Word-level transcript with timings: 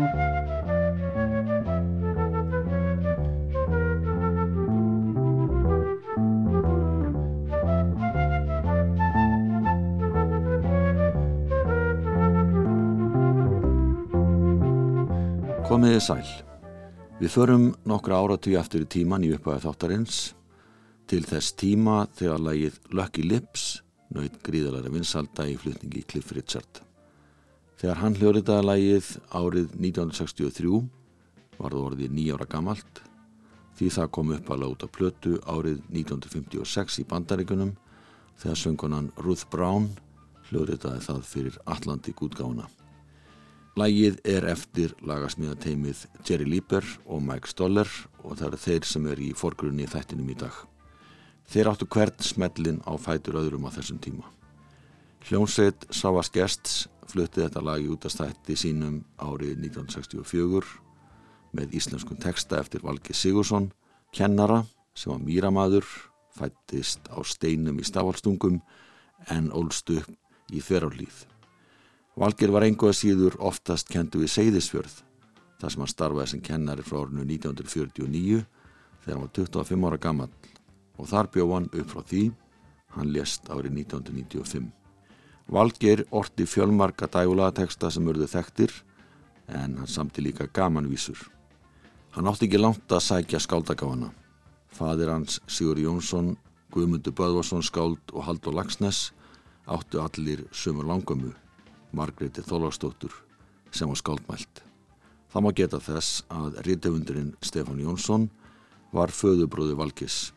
Komiði 0.00 0.12
sæl. 16.00 16.24
Við 17.20 17.30
förum 17.30 17.68
nokkra 17.84 18.16
áratví 18.16 18.56
aftur 18.56 18.86
í 18.86 18.88
tíman 18.88 19.20
í 19.28 19.34
upphæðu 19.36 19.68
þáttarins 19.68 20.34
til 21.12 21.20
þess 21.28 21.52
tíma 21.60 22.06
þegar 22.16 22.46
lagið 22.48 22.80
Lucky 22.96 23.28
Lips 23.28 23.82
nöyð 24.16 24.40
gríðalara 24.48 24.96
vinsalda 24.96 25.44
í 25.44 25.60
flutningi 25.60 26.08
Cliff 26.08 26.32
Richard. 26.32 26.88
Þegar 27.80 27.96
hann 28.02 28.16
hljóriðaði 28.18 28.64
lagið 28.66 29.06
árið 29.32 29.70
1963 29.80 30.80
var 31.56 31.72
það 31.72 31.84
orðið 31.86 32.10
nýjára 32.12 32.46
gamalt 32.52 33.00
því 33.78 33.88
það 33.94 34.10
kom 34.16 34.32
upp 34.34 34.50
að 34.52 34.60
láta 34.60 34.88
plötu 34.92 35.38
árið 35.48 35.78
1956 35.88 36.98
í 37.00 37.04
bandaríkunum 37.08 37.70
þegar 38.42 38.60
söngunan 38.60 39.08
Ruth 39.24 39.48
Brown 39.48 39.88
hljóriðaði 40.50 41.06
það 41.06 41.24
fyrir 41.30 41.56
Atlantik 41.64 42.20
útgána. 42.20 42.68
Lægið 43.80 44.20
er 44.28 44.50
eftir 44.50 44.92
lagasmíðateimið 45.00 46.04
Jerry 46.28 46.50
Lieber 46.52 46.84
og 47.06 47.24
Mike 47.24 47.48
Stoller 47.48 47.88
og 48.20 48.36
það 48.36 48.46
eru 48.50 48.62
þeir 48.66 48.92
sem 48.92 49.08
er 49.08 49.24
í 49.24 49.32
forgrunni 49.32 49.88
þættinum 49.88 50.28
í 50.28 50.36
dag. 50.36 50.52
Þeir 51.48 51.72
áttu 51.72 51.88
hvern 51.88 52.20
smellin 52.20 52.84
á 52.84 52.92
fætur 53.00 53.40
öðrum 53.40 53.64
á 53.64 53.72
þessum 53.72 54.04
tíma. 54.04 54.28
Hljónsveit 55.24 55.88
Savas 55.88 56.28
Gests 56.34 56.90
flutti 57.10 57.42
þetta 57.42 57.62
lagi 57.64 57.88
út 57.90 58.06
af 58.06 58.14
stætti 58.14 58.56
sínum 58.58 59.00
árið 59.18 59.58
1964 59.66 60.70
með 61.56 61.74
íslenskun 61.74 62.20
texta 62.22 62.60
eftir 62.62 62.84
Valgi 62.86 63.14
Sigursson, 63.16 63.70
kennara 64.14 64.62
sem 64.94 65.12
var 65.12 65.22
mýramaður, 65.24 65.86
fættist 66.36 67.10
á 67.10 67.18
steinum 67.26 67.80
í 67.80 67.86
stafalstungum 67.86 68.60
en 69.34 69.50
ólst 69.50 69.90
upp 69.90 70.54
í 70.54 70.62
þverjárlýð. 70.62 71.26
Valgir 72.20 72.52
var 72.54 72.66
einhverja 72.66 72.98
síður 73.00 73.38
oftast 73.38 73.90
kentu 73.90 74.22
við 74.22 74.34
Seyðisfjörð 74.34 74.96
þar 75.60 75.72
sem 75.72 75.82
hann 75.84 75.92
starfaði 75.92 76.32
sem 76.32 76.44
kennari 76.44 76.84
frá 76.86 77.02
árinu 77.02 77.24
1949 77.26 78.42
þegar 79.04 79.16
hann 79.16 79.24
var 79.24 79.34
25 79.36 79.88
ára 79.90 80.00
gammal 80.00 80.30
og 80.98 81.08
þar 81.10 81.30
bjóð 81.34 81.54
hann 81.56 81.70
upp 81.70 81.94
frá 81.94 82.02
því 82.12 82.24
hann 82.96 83.12
lést 83.14 83.48
árið 83.50 83.82
1995. 83.84 84.79
Valgir 85.50 86.04
orti 86.10 86.46
fjölmarka 86.46 87.08
dægulateksta 87.10 87.90
sem 87.90 88.06
urðu 88.06 88.28
þekktir 88.30 88.70
en 89.50 89.80
hann 89.80 89.90
samti 89.90 90.22
líka 90.22 90.46
gamanvísur. 90.46 91.18
Hann 92.14 92.28
átti 92.30 92.46
ekki 92.46 92.60
langt 92.60 92.92
að 92.94 93.02
sækja 93.02 93.40
skáldagáfana. 93.42 94.12
Fadir 94.70 95.10
hans 95.10 95.40
Sigur 95.50 95.78
Jónsson, 95.78 96.36
Guðmundur 96.70 97.14
Böðvarsson 97.18 97.64
skáld 97.66 98.14
og 98.14 98.28
Haldur 98.28 98.54
Lagsnes 98.54 99.10
áttu 99.66 99.98
allir 100.02 100.44
sömur 100.54 100.86
langömu 100.86 101.32
Margreði 101.90 102.44
Þólagsdóttur 102.46 103.14
sem 103.74 103.90
var 103.90 103.98
skáldmælt. 103.98 104.62
Það 105.30 105.44
má 105.46 105.50
geta 105.54 105.80
þess 105.82 106.22
að 106.30 106.60
rítöfundurinn 106.66 107.34
Stefán 107.42 107.82
Jónsson 107.82 108.28
var 108.94 109.10
föðubróði 109.14 109.74
Valgis 109.78 110.30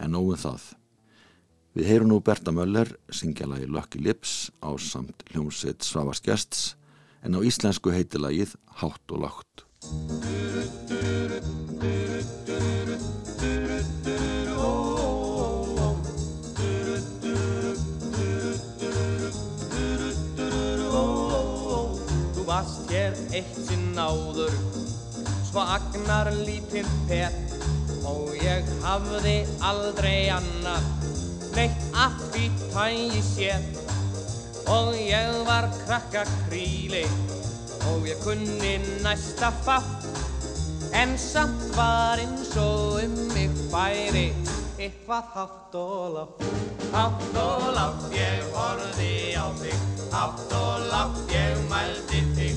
en 0.00 0.16
nógun 0.16 0.38
um 0.38 0.40
það. 0.40 0.64
Við 1.74 1.88
heyrum 1.90 2.12
nú 2.12 2.20
Berta 2.22 2.52
Möller 2.54 2.86
syngja 3.10 3.48
lagi 3.50 3.66
Lucky 3.66 3.98
Lips 3.98 4.52
á 4.62 4.70
samt 4.78 5.24
hljómsveit 5.32 5.82
Svavars 5.82 6.22
Gjests 6.22 6.76
en 7.26 7.34
á 7.34 7.42
íslensku 7.42 7.90
heitilagið 7.90 8.54
Hátt 8.78 9.10
og 9.10 9.26
Látt. 9.26 9.66
hér 22.94 23.16
eitt 23.34 23.56
sinn 23.66 23.98
áður 23.98 24.54
Svo 25.44 25.64
agnar 25.66 26.30
lítið 26.46 26.86
pett 27.10 27.56
Og 28.06 28.30
ég 28.38 28.68
hafði 28.84 29.40
aldrei 29.64 30.30
annað 30.30 30.93
Neitt 31.54 31.84
að 32.04 32.18
því 32.32 32.44
tægi 32.74 33.22
sér 33.28 33.68
Og 34.74 34.94
ég 34.98 35.40
var 35.48 35.68
krakka 35.84 36.24
kríli 36.46 37.04
Og 37.92 38.08
ég 38.10 38.20
kunni 38.24 38.76
næsta 39.04 39.52
fatt 39.64 40.10
En 40.94 41.16
samt 41.18 41.70
var 41.76 42.22
eins 42.22 42.54
og 42.60 43.00
um 43.04 43.18
mig 43.34 43.50
færi 43.70 44.28
Eitthvað 44.78 45.34
hátt 45.34 45.80
og 45.80 46.18
látt 46.18 46.54
Hátt 46.94 47.36
og 47.36 47.74
látt 47.74 48.04
ég 48.14 48.44
horfi 48.54 49.34
á 49.34 49.50
þig. 49.58 49.78
Hátt 50.12 50.52
og 50.54 50.84
látt 50.92 51.32
ég 51.34 51.56
mældi 51.70 52.20
þig. 52.36 52.54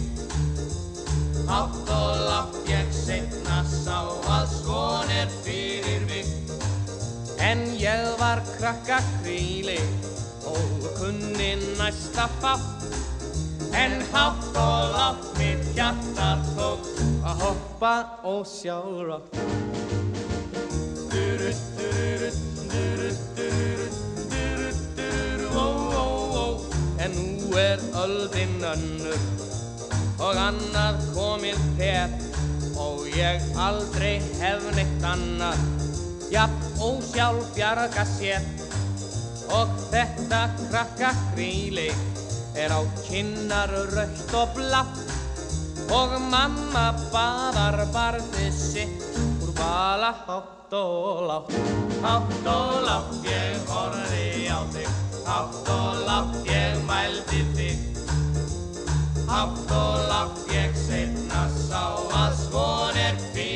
Hátt 1.49 1.89
og 1.89 2.21
látt 2.29 2.56
var 8.27 8.41
krakka 8.59 8.97
kríli 9.23 9.79
og 10.45 10.87
kunni 10.99 11.55
næsta 11.79 12.25
fátt. 12.41 12.83
En 13.73 13.93
hátt 14.11 14.55
og 14.55 14.81
látt 14.95 15.27
mitt 15.39 15.63
hjarta 15.75 16.27
tók 16.55 16.83
að 17.23 17.43
hoppa 17.43 17.93
og 18.23 18.43
sjá 18.47 18.79
rátt 19.07 19.37
Durut, 21.11 21.61
durut, 21.77 22.39
durut, 22.71 23.19
durut, 23.37 23.97
durut, 24.31 24.79
durut, 24.97 25.55
ó, 25.55 25.67
ó, 26.03 26.07
ó 26.43 26.47
En 27.05 27.11
nú 27.15 27.55
er 27.61 27.79
öldin 28.03 28.59
önnur 28.73 29.19
og 30.19 30.39
annað 30.49 31.03
komið 31.15 31.59
pett 31.77 32.39
og 32.75 33.05
ég 33.13 33.43
aldrei 33.55 34.17
hef 34.41 34.65
neitt 34.75 35.05
annað. 35.05 35.61
Jafn 36.33 36.66
og 36.83 37.01
sjálf 37.03 37.53
bjarga 37.55 38.05
sér 38.05 38.43
og 39.57 39.71
þetta 39.91 40.41
krakka 40.67 41.11
kríli 41.33 41.89
er 42.57 42.73
á 42.73 42.81
kinnar 43.07 43.71
raukt 43.93 44.33
og 44.41 44.53
blátt 44.57 45.01
og 45.93 46.17
mamma 46.31 46.87
baðar 47.13 47.79
barðið 47.95 48.53
sitt 48.59 49.19
úr 49.43 49.53
bala 49.57 50.13
hátt 50.27 50.73
og 50.77 51.23
látt 51.29 51.53
hátt 52.03 52.47
og 52.51 52.73
látt 52.87 53.13
ég 53.25 53.69
horfi 53.71 54.47
á 54.51 54.59
þig. 54.73 54.89
Hátt 55.27 55.69
og 55.71 56.03
látt 56.07 56.35
ég 56.47 56.77
mældi 56.87 57.41
þig. 57.55 57.77
Hátt 59.27 59.71
og 59.71 59.97
látt 60.11 60.45
ég 60.53 60.75
setna 60.87 61.47
sá 61.67 61.83
að 62.23 62.39
svon 62.45 63.03
er 63.07 63.19
fyrir 63.33 63.46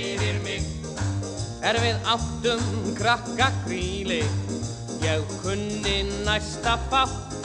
Er 1.61 1.77
við 1.77 2.07
áttum 2.09 2.61
krakka 2.97 3.51
kríli 3.65 4.23
Ég 5.01 5.25
kunni 5.41 6.01
næsta 6.25 6.77
fátt. 6.89 7.35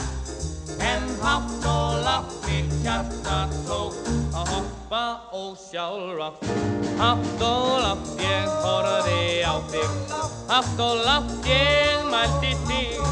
En 0.81 1.05
hátt 1.21 1.67
og 1.69 2.01
látt 2.05 2.33
mitt 2.49 2.73
hjarta 2.85 3.45
tók 3.69 3.97
Að 4.33 4.53
hoppa 4.55 5.05
og 5.37 5.57
sjálfrátt 5.61 6.77
Hátt 6.97 7.43
og 7.45 7.81
látt 7.85 8.09
ég 8.25 8.49
horfi 8.65 9.45
á 9.45 9.55
þig. 9.69 10.15
Hátt 10.49 10.81
og 10.81 11.03
látt 11.05 11.49
ég 11.51 12.07
mælti 12.09 12.53
þig. 12.65 13.03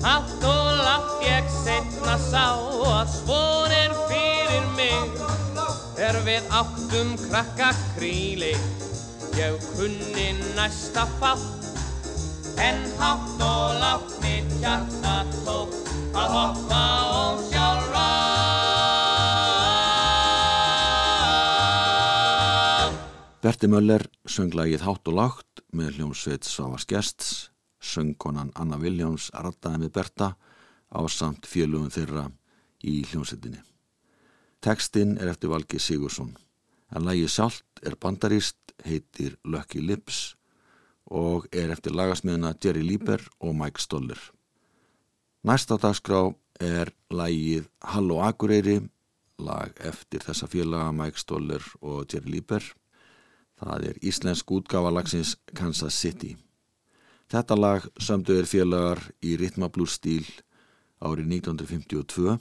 Hátt 0.00 0.46
og 0.48 0.70
látt 0.80 1.26
ég 1.26 1.50
setna 1.52 2.16
sá 2.30 2.46
að 2.56 3.12
svon 3.12 3.76
er 3.76 3.92
fyrir 4.08 4.70
mig. 4.78 5.20
Er 6.00 6.16
við 6.24 6.48
áttum 6.48 7.12
krakka 7.28 7.74
kríli 7.98 8.56
Ég 9.36 9.58
kunni 9.76 10.28
næsta 10.56 11.06
fátt 11.20 11.62
En 12.56 12.78
hátt 12.98 13.40
og 13.40 13.78
látt 13.80 14.20
mitt 14.20 14.50
hjarta 14.60 15.14
tók. 15.44 15.72
Að 16.12 16.28
hoppa 16.34 16.82
og 17.16 17.40
sjálfa. 17.48 18.08
Berti 23.42 23.66
Möller 23.66 24.04
söng 24.28 24.54
lagið 24.54 24.84
Hátt 24.86 25.08
og 25.08 25.16
látt 25.16 25.64
með 25.72 25.96
hljómsveit 25.96 26.46
Svavars 26.46 26.86
Gests 26.86 27.50
söngkonan 27.82 28.52
Anna 28.54 28.78
Viljáns 28.78 29.32
rattaði 29.34 29.82
með 29.82 29.94
Berta 29.96 30.28
á 30.92 31.00
samt 31.08 31.48
fjölugum 31.50 31.90
þeirra 31.90 32.28
í 32.84 33.00
hljómsettinni. 33.10 33.58
Tekstinn 34.62 35.16
er 35.18 35.32
eftir 35.32 35.50
Valgi 35.50 35.80
Sigursson 35.82 36.36
en 36.92 37.06
lagi 37.08 37.26
sjálft 37.28 37.82
er 37.86 37.96
bandaríst, 37.96 38.58
heitir 38.84 39.36
Lucky 39.44 39.80
Lips 39.80 40.34
og 41.12 41.48
er 41.52 41.72
eftir 41.72 41.94
lagasmiðuna 41.96 42.54
Jerry 42.62 42.82
Lieber 42.84 43.22
og 43.40 43.54
Mike 43.56 43.82
Stoller. 43.82 44.18
Næsta 45.44 45.76
dagskrá 45.80 46.30
er 46.60 46.92
lagið 47.10 47.66
Halló 47.92 48.20
Akureyri, 48.24 48.78
lag 49.42 49.74
eftir 49.82 50.22
þessa 50.22 50.48
félaga 50.48 50.92
Mike 50.94 51.20
Stoller 51.20 51.64
og 51.80 52.06
Jerry 52.12 52.36
Lieber. 52.36 52.62
Það 53.62 53.88
er 53.90 54.00
íslensk 54.02 54.50
útgafa 54.50 54.92
lagsins 54.94 55.36
Kansas 55.54 55.98
City. 55.98 56.36
Þetta 57.32 57.56
lag 57.56 57.84
sömduður 58.00 58.48
félagar 58.48 59.02
í 59.24 59.36
ritmablúr 59.40 59.90
stíl 59.90 60.26
árið 61.02 61.30
1952 61.40 62.38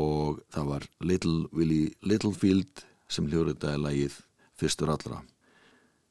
og 0.00 0.40
það 0.52 0.66
var 0.70 0.86
Little 1.00 1.48
Willie 1.56 1.94
Littlefield 2.06 2.84
sem 3.10 3.26
hljóruðaði 3.26 3.82
lagið 3.82 4.16
fyrstur 4.58 4.92
allra. 4.92 5.20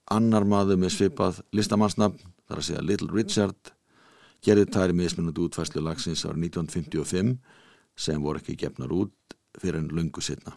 Annar 0.09 0.45
maður 0.49 0.79
með 0.81 0.95
svipað 0.95 1.43
listamannsnafn, 1.55 2.19
þar 2.49 2.61
að 2.61 2.67
segja 2.67 2.85
Little 2.85 3.11
Richard, 3.13 3.73
gerði 4.45 4.65
tæri 4.73 4.95
mismunandi 4.97 5.43
útfæslu 5.43 5.83
lagsins 5.85 6.25
árið 6.25 6.49
1955 6.49 7.35
sem 7.99 8.23
voru 8.23 8.41
ekki 8.41 8.57
gefnar 8.59 8.93
út 8.95 9.37
fyrir 9.59 9.81
en 9.81 9.91
lungu 9.93 10.23
setna. 10.23 10.55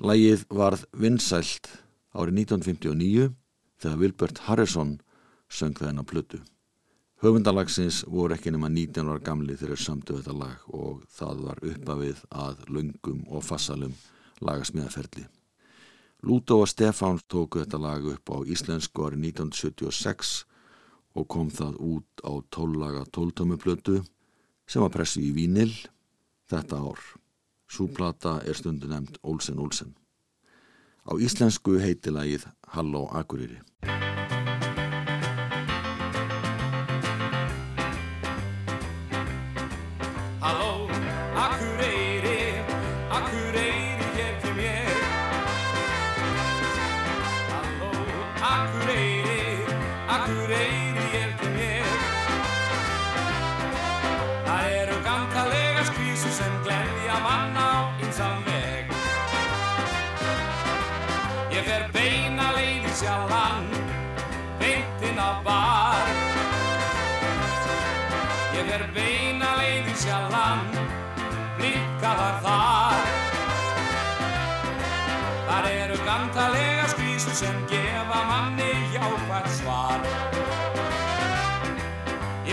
Lagið 0.00 0.46
varð 0.54 0.86
vinsælt 0.96 1.68
árið 2.14 2.44
1959 2.44 3.32
þegar 3.80 4.00
Wilbert 4.00 4.42
Harrison 4.46 4.96
söng 5.50 5.76
það 5.76 5.90
henn 5.90 6.02
á 6.04 6.04
plötu. 6.06 6.40
Höfundalagsins 7.20 8.04
voru 8.08 8.36
ekki 8.36 8.52
nema 8.54 8.70
19 8.72 9.10
ára 9.10 9.20
gamli 9.24 9.56
þegar 9.60 9.82
samtu 9.82 10.16
þetta 10.20 10.36
lag 10.36 10.70
og 10.72 11.02
það 11.12 11.42
var 11.48 11.60
uppafið 11.72 12.22
að 12.30 12.64
lungum 12.72 13.26
og 13.28 13.44
fassalum 13.44 13.92
lagasmíðaferli. 14.40 15.26
Lúto 16.22 16.60
og 16.60 16.68
Stefán 16.68 17.16
tóku 17.24 17.62
þetta 17.62 17.78
lag 17.80 18.04
upp 18.04 18.28
á 18.28 18.36
íslensku 18.44 19.06
árið 19.06 19.30
1976 19.32 20.32
og 21.16 21.28
kom 21.32 21.48
það 21.48 21.78
út 21.80 22.24
á 22.26 22.32
tóllaga 22.52 23.06
tóltömmuplötu 23.08 24.02
sem 24.68 24.84
var 24.84 24.92
pressi 24.92 25.24
í 25.24 25.32
Vínil 25.32 25.72
þetta 26.52 26.76
ár. 26.76 27.00
Súplata 27.70 28.40
er 28.44 28.58
stundu 28.58 28.90
nefnd 28.90 29.16
Olsen 29.22 29.58
Olsen. 29.58 29.96
Á 31.08 31.16
íslensku 31.16 31.78
heiti 31.80 32.12
lagið 32.12 32.50
Halló 32.76 33.06
Akureyri. 33.16 33.62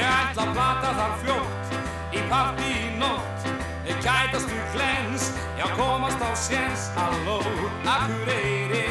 Ég 0.08 0.14
ætla 0.16 0.44
að 0.46 0.52
plata 0.56 0.92
þar 0.96 1.16
fljótt 1.22 1.74
í 2.16 2.22
parti 2.32 2.68
í 2.72 2.92
nótt. 2.96 3.48
Ég 3.88 3.98
kætast 4.06 4.54
úr 4.56 4.70
glens, 4.72 5.26
já 5.60 5.66
komast 5.76 6.24
á 6.24 6.32
séns 6.40 6.86
Halló, 6.96 7.42
akkur 7.84 8.32
eyri, 8.32 8.86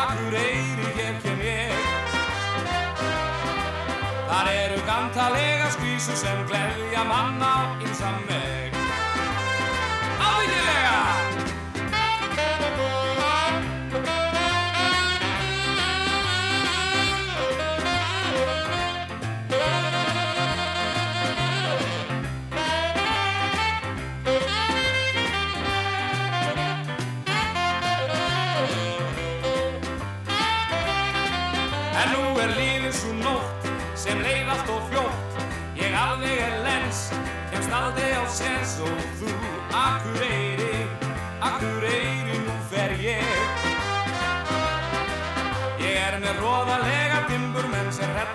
akkur 0.00 0.34
eyri, 0.40 0.88
hér 0.98 1.20
kem 1.22 1.44
ég. 1.46 1.86
Þar 4.32 4.50
eru 4.56 4.82
gantalega 4.88 5.70
skvísu 5.76 6.18
sem 6.24 6.42
gleyðja 6.50 7.06
manna 7.06 7.54
einsam 7.78 8.18
veg 8.26 8.61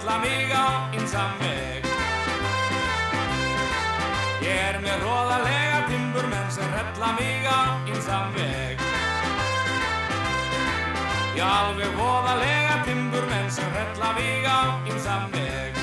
hella 0.07 0.19
mig 0.19 0.51
á 0.51 0.89
einsam 0.95 1.31
veg 1.39 1.83
Ég 4.41 4.59
er 4.69 4.77
með 4.79 5.03
róðalega 5.03 5.79
timbur 5.89 6.27
menn 6.31 6.51
sem 6.51 6.71
hella 6.71 7.09
mig 7.17 7.43
á 7.43 7.59
einsam 7.91 8.31
veg 8.35 8.79
Já, 11.35 11.47
alveg 11.47 11.91
róðalega 11.99 12.77
timbur 12.87 13.27
menn 13.27 13.51
sem 13.51 13.75
hella 13.75 14.13
mig 14.15 14.47
á 14.47 14.59
einsam 14.87 15.27
veg 15.35 15.75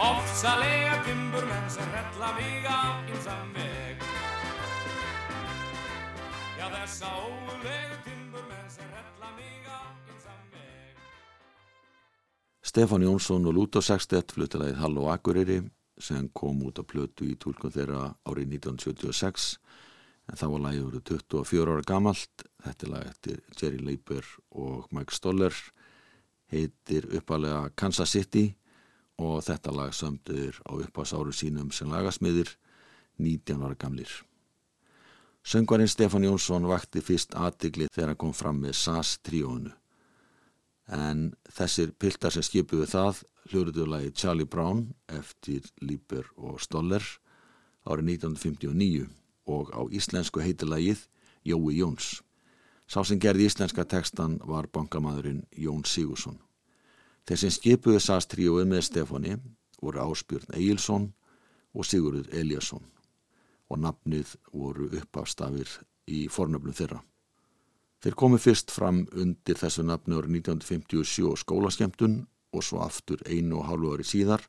Ofsalega 0.00 0.98
timburmenn 1.06 1.70
sem 1.70 1.86
hrella 1.94 2.34
mig 2.40 2.66
á 2.66 2.80
einsam 3.06 3.54
veg 3.54 4.02
Já 6.58 6.66
þessa 6.74 7.14
óulegu 7.22 8.02
timburmenn 8.08 8.70
sem 8.72 8.88
hrella 8.90 9.34
mig 9.38 9.59
Stefán 12.70 13.02
Jónsson 13.02 13.46
og 13.50 13.54
Lúto 13.56 13.80
Sextett 13.82 14.30
fluttilegið 14.30 14.76
Hall 14.78 14.98
og 15.02 15.08
Akureyri 15.10 15.56
sem 15.98 16.28
kom 16.30 16.60
út 16.62 16.76
á 16.78 16.86
plötu 16.86 17.26
í 17.26 17.32
tólkun 17.34 17.72
þeirra 17.74 18.12
árið 18.30 18.52
1976 18.60 19.46
en 20.30 20.38
það 20.38 20.52
var 20.52 20.62
lagið 20.68 20.84
úr 20.86 21.00
24 21.10 21.74
ára 21.74 21.86
gamalt. 21.88 22.44
Þetta 22.62 22.86
er 22.86 22.92
lag 22.92 23.08
eftir 23.10 23.40
Jerry 23.58 23.80
Leiber 23.82 24.28
og 24.54 24.86
Mike 24.94 25.16
Stoller. 25.16 25.56
Heitir 26.54 27.10
uppalega 27.18 27.72
Kansas 27.74 28.14
City 28.14 28.46
og 29.18 29.42
þetta 29.48 29.74
lag 29.74 29.90
sömdur 29.90 30.62
á 30.62 30.70
upphásáru 30.70 31.34
sínum 31.34 31.74
sem 31.74 31.90
lagasmiðir 31.90 32.54
19 33.18 33.66
ára 33.66 33.74
gamlir. 33.74 34.14
Söngvarinn 35.42 35.90
Stefán 35.90 36.22
Jónsson 36.22 36.70
vakti 36.70 37.02
fyrst 37.02 37.34
aðtigli 37.34 37.90
þegar 37.90 38.14
hann 38.14 38.22
kom 38.28 38.36
fram 38.44 38.62
með 38.62 38.78
SAS 38.78 39.16
tríónu 39.26 39.74
en 40.90 41.30
þessir 41.46 41.92
piltar 41.98 42.34
sem 42.34 42.44
skipuðu 42.44 42.88
það 42.90 43.22
hljóruðu 43.50 43.86
lagi 43.86 44.12
Charlie 44.14 44.46
Brown 44.46 44.88
eftir 45.08 45.66
Líber 45.80 46.26
og 46.36 46.60
Stoller 46.62 47.04
árið 47.86 48.16
1959 48.16 49.06
og 49.50 49.70
á 49.74 49.82
íslensku 49.90 50.42
heitilagið 50.42 51.06
Jói 51.46 51.78
Jóns. 51.78 52.20
Sá 52.90 53.02
sem 53.06 53.20
gerði 53.22 53.46
íslenska 53.46 53.84
tekstan 53.86 54.38
var 54.44 54.66
bankamadurinn 54.66 55.44
Jón 55.56 55.86
Sigursson. 55.86 56.38
Sem 57.30 57.52
skipuðu 57.54 58.00
sastríuð 58.02 58.66
með 58.66 58.88
Stefáni 58.88 59.36
voru 59.80 60.02
Áspjörn 60.02 60.56
Egilson 60.58 61.12
og 61.72 61.86
Sigurður 61.86 62.26
Eliasson 62.34 62.82
og 63.70 63.78
nafnið 63.78 64.34
voru 64.50 64.90
uppafstafir 64.98 65.70
í 66.10 66.26
fornöflum 66.26 66.74
þeirra. 66.74 66.98
Þeir 68.00 68.16
komu 68.16 68.38
fyrst 68.40 68.72
fram 68.72 69.02
undir 69.12 69.58
þessu 69.60 69.84
nafnu 69.84 70.16
árið 70.16 70.38
1957 70.40 71.42
skólaskemtun 71.42 72.14
og 72.56 72.64
svo 72.64 72.80
aftur 72.80 73.20
einu 73.28 73.58
og 73.60 73.66
hálfu 73.68 73.90
ári 73.92 74.06
síðar 74.08 74.46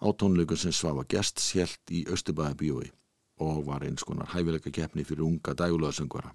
á 0.00 0.08
tónleikum 0.16 0.56
sem 0.56 0.72
svafa 0.72 1.04
gestsjælt 1.04 1.92
í 1.92 2.06
Östubæðabíói 2.08 2.88
og 3.44 3.60
var 3.66 3.84
eins 3.84 4.06
konar 4.08 4.30
hæfileika 4.32 4.72
keppni 4.72 5.04
fyrir 5.04 5.26
unga 5.26 5.52
dægulegasöngvara. 5.54 6.32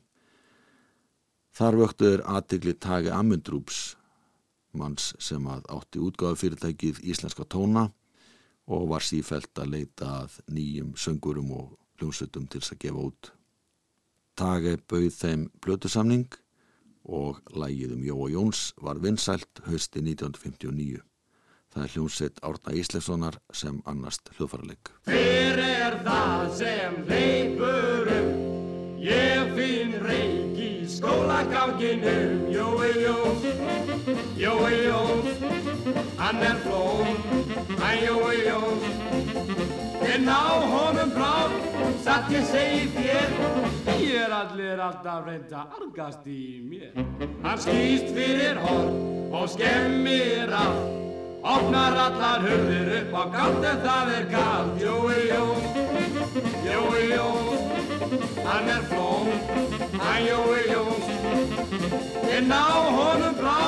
Þar 1.58 1.80
vöktuður 1.82 2.24
aðtikli 2.36 2.76
Tage 2.78 3.12
Amundrúps 3.14 3.82
manns 4.78 5.12
sem 5.22 5.44
að 5.50 5.66
átti 5.74 6.02
útgáðu 6.02 6.40
fyrirtækið 6.42 7.02
Íslenska 7.02 7.46
tóna 7.50 7.88
og 8.70 8.88
var 8.94 9.06
sífælt 9.06 9.58
að 9.58 9.74
leita 9.74 10.12
að 10.22 10.38
nýjum 10.54 10.94
söngurum 10.98 11.52
og 11.58 11.74
hljómsveitum 11.98 12.46
til 12.48 12.62
þess 12.62 12.78
að 12.78 12.82
gefa 12.86 13.10
út. 13.10 13.34
Tage 14.38 14.78
bauð 14.90 15.12
þeim 15.18 15.50
blötusamning 15.62 16.43
og 17.04 17.42
lægið 17.52 17.96
um 17.98 18.04
Jóa 18.04 18.30
Jóns 18.32 18.72
var 18.82 19.00
vinsælt 19.04 19.64
hösti 19.68 20.00
1959. 20.00 21.02
Það 21.74 21.84
er 21.84 21.94
hljómsveit 21.96 22.40
Árna 22.46 22.74
Íslefssonar 22.78 23.38
sem 23.52 23.82
annast 23.90 24.30
hljóðfæraleg. 24.38 24.92
Hver 25.10 25.62
er 25.64 25.96
það 26.06 26.44
sem 26.60 27.00
leipur 27.10 28.12
um? 28.14 28.28
Ég 29.04 29.50
finn 29.58 29.96
reik 30.06 30.60
í 30.62 30.86
skólaganginum. 30.88 32.46
Jói 32.54 32.92
Jóns, 33.04 33.48
Jói 34.38 34.78
Jóns, 34.86 35.42
hann 36.22 36.46
er 36.46 36.62
flón. 36.64 37.18
Æ, 37.82 37.90
Jói 38.06 38.38
Jóns, 38.48 38.86
en 40.14 40.30
á 40.30 40.46
honum 40.72 41.12
bráð, 41.18 41.58
satt 42.06 42.32
ég 42.32 42.46
segi 42.54 42.86
þér. 42.96 43.83
Er 44.14 44.32
allir 44.32 44.80
alltaf 44.80 45.26
reynda 45.26 45.64
argast 45.74 46.28
í 46.30 46.62
mér. 46.62 46.94
Hann 47.42 47.62
skýst 47.64 48.12
fyrir 48.14 48.60
horn 48.62 49.32
og 49.34 49.48
skemmir 49.50 50.54
allt. 50.54 50.92
Opnar 51.44 51.98
allar 52.00 52.46
hurðir 52.46 52.92
upp 53.00 53.16
á 53.20 53.24
gátt 53.34 53.66
en 53.68 53.82
það 53.84 54.12
er 54.18 54.28
kallt 54.32 54.78
Jói 54.80 55.18
Jóns, 55.28 55.66
Jói 56.64 57.02
Jóns, 57.10 57.66
hann 58.46 58.70
er 58.72 58.86
flón 58.88 59.28
Hann 59.98 60.24
Jói 60.30 60.62
Jóns, 60.70 61.10
en 62.38 62.54
á 62.54 62.70
honum 62.96 63.36
blá 63.42 63.60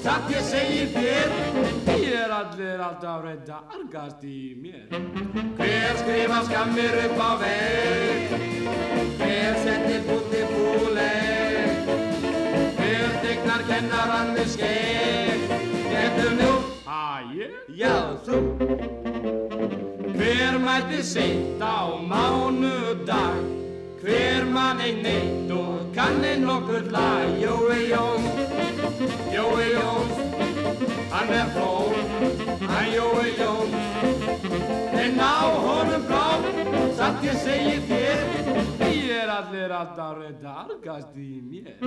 Satt 0.00 0.32
ég 0.32 0.48
segi 0.48 0.86
þér 0.94 1.36
er 2.20 2.32
allir 2.38 2.80
alltaf 2.80 3.22
reynda 3.24 3.60
argast 3.74 4.24
í 4.24 4.54
mér 4.62 5.59
Hver 5.80 5.96
skrifa 5.96 6.38
skammir 6.44 6.96
upp 7.04 7.20
á 7.28 7.30
veg 7.40 8.32
Hver 9.20 9.54
setir 9.64 10.02
búti 10.04 10.40
búleg. 10.50 11.88
Hver 12.76 13.14
tegnar 13.22 13.62
kennarann 13.68 14.34
með 14.36 14.50
skeg 14.56 15.46
Getum 15.88 16.36
nú 16.36 16.50
ég? 17.32 17.56
Já, 17.80 17.96
þú. 18.26 18.42
Hver 20.18 20.60
mætti 20.60 21.00
seint 21.00 21.64
á 21.64 21.96
mánudag? 21.96 23.40
Hver 24.04 24.44
mann 24.52 24.84
ein 24.84 25.00
neitt 25.00 25.48
og 25.56 25.88
kanni 25.96 26.36
nokkur 26.44 26.92
lag? 26.92 27.24
Jói 27.40 27.88
Jóns, 27.88 28.28
Jói 29.32 29.72
Jóns 29.72 30.16
Hann 31.08 31.32
er 31.40 31.48
flón, 31.56 31.96
hann 32.68 32.92
Jói 32.92 33.28
Jóns 33.40 34.89
En 35.00 35.18
á 35.18 35.36
honum 35.64 36.02
blá, 36.08 36.26
satt 36.98 37.24
ég 37.24 37.36
segi 37.40 37.78
þér 37.88 38.18
Ég 38.90 39.14
er 39.22 39.32
allir 39.32 39.72
alltaf 39.72 40.18
reynda 40.18 40.50
argast 40.66 41.16
í 41.16 41.40
mér 41.40 41.78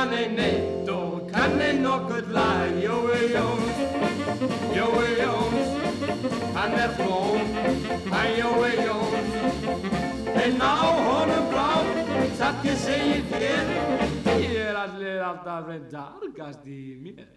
mann 0.00 0.12
er 0.12 0.30
neitt 0.32 0.88
og 0.88 1.28
kann 1.32 1.60
er 1.60 1.74
nokkuð 1.80 2.30
lag 2.32 2.72
Jói 2.84 3.22
Jóns, 3.34 3.76
Jói 4.76 5.10
Jóns 5.20 5.68
Hann 6.56 6.72
er 6.84 6.90
flón, 6.96 7.46
hann 8.12 8.32
Jói 8.40 8.72
Jóns 8.86 9.32
En 10.44 10.60
á 10.60 10.76
honum 11.04 11.44
blá, 11.52 11.70
satt 12.38 12.64
ég 12.64 12.78
segi 12.80 13.20
þér 13.28 13.66
Ég 14.40 14.56
er 14.64 14.76
allir 14.86 15.20
alltaf 15.28 15.68
reynda 15.68 16.04
argast 16.16 16.64
í 16.64 16.96
mér 17.04 17.28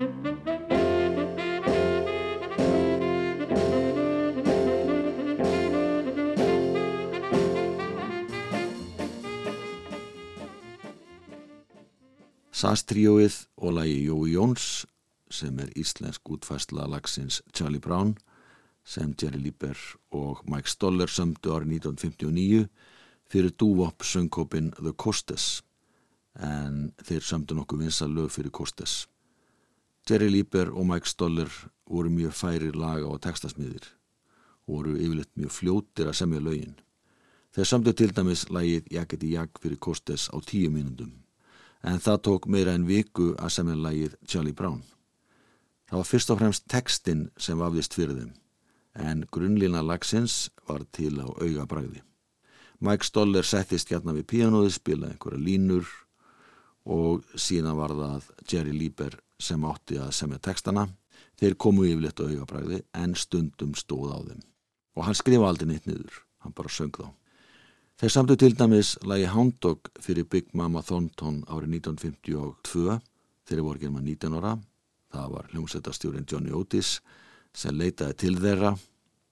Sastrióið 12.63 13.41
og 13.59 13.73
lagi 13.75 13.95
Jói 14.05 14.37
Jóns 14.37 14.65
sem 15.27 15.57
er 15.59 15.71
íslensk 15.75 16.29
útfæsla 16.31 16.85
lagsins 16.87 17.41
Charlie 17.51 17.81
Brown 17.83 18.13
sem 18.87 19.09
Jerry 19.19 19.41
Lieber 19.41 19.75
og 20.15 20.45
Mike 20.47 20.71
Stoller 20.71 21.11
sömdu 21.11 21.51
árið 21.51 21.73
1959 21.81 22.61
fyrir 23.27 23.51
dúvopp 23.59 24.05
söngkópin 24.07 24.69
The 24.77 24.93
Costes 24.95 25.47
en 26.39 26.93
þeir 27.03 27.27
sömdu 27.27 27.57
nokkuð 27.57 27.83
vinsa 27.83 28.07
lög 28.07 28.31
fyrir 28.31 28.55
Costes. 28.55 29.09
Jerry 30.07 30.31
Lieber 30.31 30.71
og 30.71 30.87
Mike 30.87 31.11
Stoller 31.11 31.51
voru 31.83 32.13
mjög 32.15 32.37
færir 32.37 32.79
laga 32.79 33.11
og 33.11 33.19
textasmiðir 33.27 33.89
og 34.69 34.77
voru 34.77 34.95
yfirleitt 34.95 35.35
mjög 35.35 35.51
fljótir 35.57 36.13
að 36.13 36.21
semja 36.21 36.39
lögin. 36.39 36.79
Þeir 37.51 37.71
sömdu 37.73 37.91
til 37.91 38.15
dæmis 38.15 38.47
lagið 38.47 38.87
Jaggeti 38.95 39.35
Jagg 39.35 39.59
fyrir 39.59 39.83
Costes 39.83 40.29
á 40.31 40.39
tíu 40.39 40.71
mínundum 40.71 41.22
en 41.83 41.99
það 41.99 42.21
tók 42.27 42.47
meira 42.47 42.73
en 42.77 42.87
viku 42.87 43.33
að 43.35 43.53
semja 43.57 43.75
lagið 43.75 44.15
Charlie 44.27 44.55
Brown. 44.55 44.81
Það 45.89 45.99
var 45.99 46.09
fyrst 46.09 46.31
og 46.33 46.39
fremst 46.39 46.65
textin 46.71 47.27
sem 47.37 47.59
vafðist 47.59 47.93
fyrir 47.97 48.17
þeim, 48.17 48.31
en 48.97 49.25
grunnlína 49.31 49.83
lagsins 49.85 50.47
var 50.67 50.85
til 50.95 51.19
á 51.19 51.27
auga 51.27 51.67
bræði. 51.69 52.01
Mike 52.83 53.07
Stoller 53.07 53.45
settist 53.47 53.91
hérna 53.91 54.15
við 54.15 54.27
píanóði, 54.31 54.73
spilaði 54.73 55.15
einhverja 55.15 55.39
línur 55.39 55.91
og 56.83 57.23
síðan 57.39 57.77
var 57.79 57.93
það 57.95 58.31
Jerry 58.49 58.73
Lieber 58.75 59.15
sem 59.39 59.63
átti 59.67 59.99
að 60.01 60.11
semja 60.17 60.39
textana. 60.43 60.87
Þeir 61.39 61.55
komu 61.59 61.85
yfirleitt 61.87 62.19
á 62.19 62.27
auga 62.27 62.47
bræði 62.47 62.81
en 62.99 63.15
stundum 63.15 63.75
stóð 63.75 64.11
á 64.11 64.19
þeim. 64.23 64.41
Og 64.99 65.07
hann 65.07 65.17
skrifa 65.17 65.47
aldrei 65.47 65.69
neitt 65.71 65.87
niður, 65.87 66.23
hann 66.43 66.55
bara 66.55 66.71
söng 66.71 66.93
þá. 66.93 67.07
Þeir 68.03 68.11
samtu 68.11 68.35
til 68.35 68.55
dæmis 68.59 68.89
lagi 69.07 69.29
Hound 69.31 69.53
Dog 69.63 69.87
fyrir 70.03 70.25
Big 70.27 70.49
Mama 70.59 70.81
Thornton 70.83 71.37
árið 71.47 71.77
1952 71.77 72.97
þegar 73.47 73.63
voru 73.63 73.79
germa 73.79 74.01
19 74.03 74.35
ára. 74.41 74.51
Það 75.07 75.29
var 75.31 75.47
hljómsveitastjórin 75.53 76.27
Johnny 76.27 76.51
Otis 76.51 76.97
sem 77.55 77.79
leitaði 77.79 78.17
til 78.25 78.33
þeirra 78.43 78.73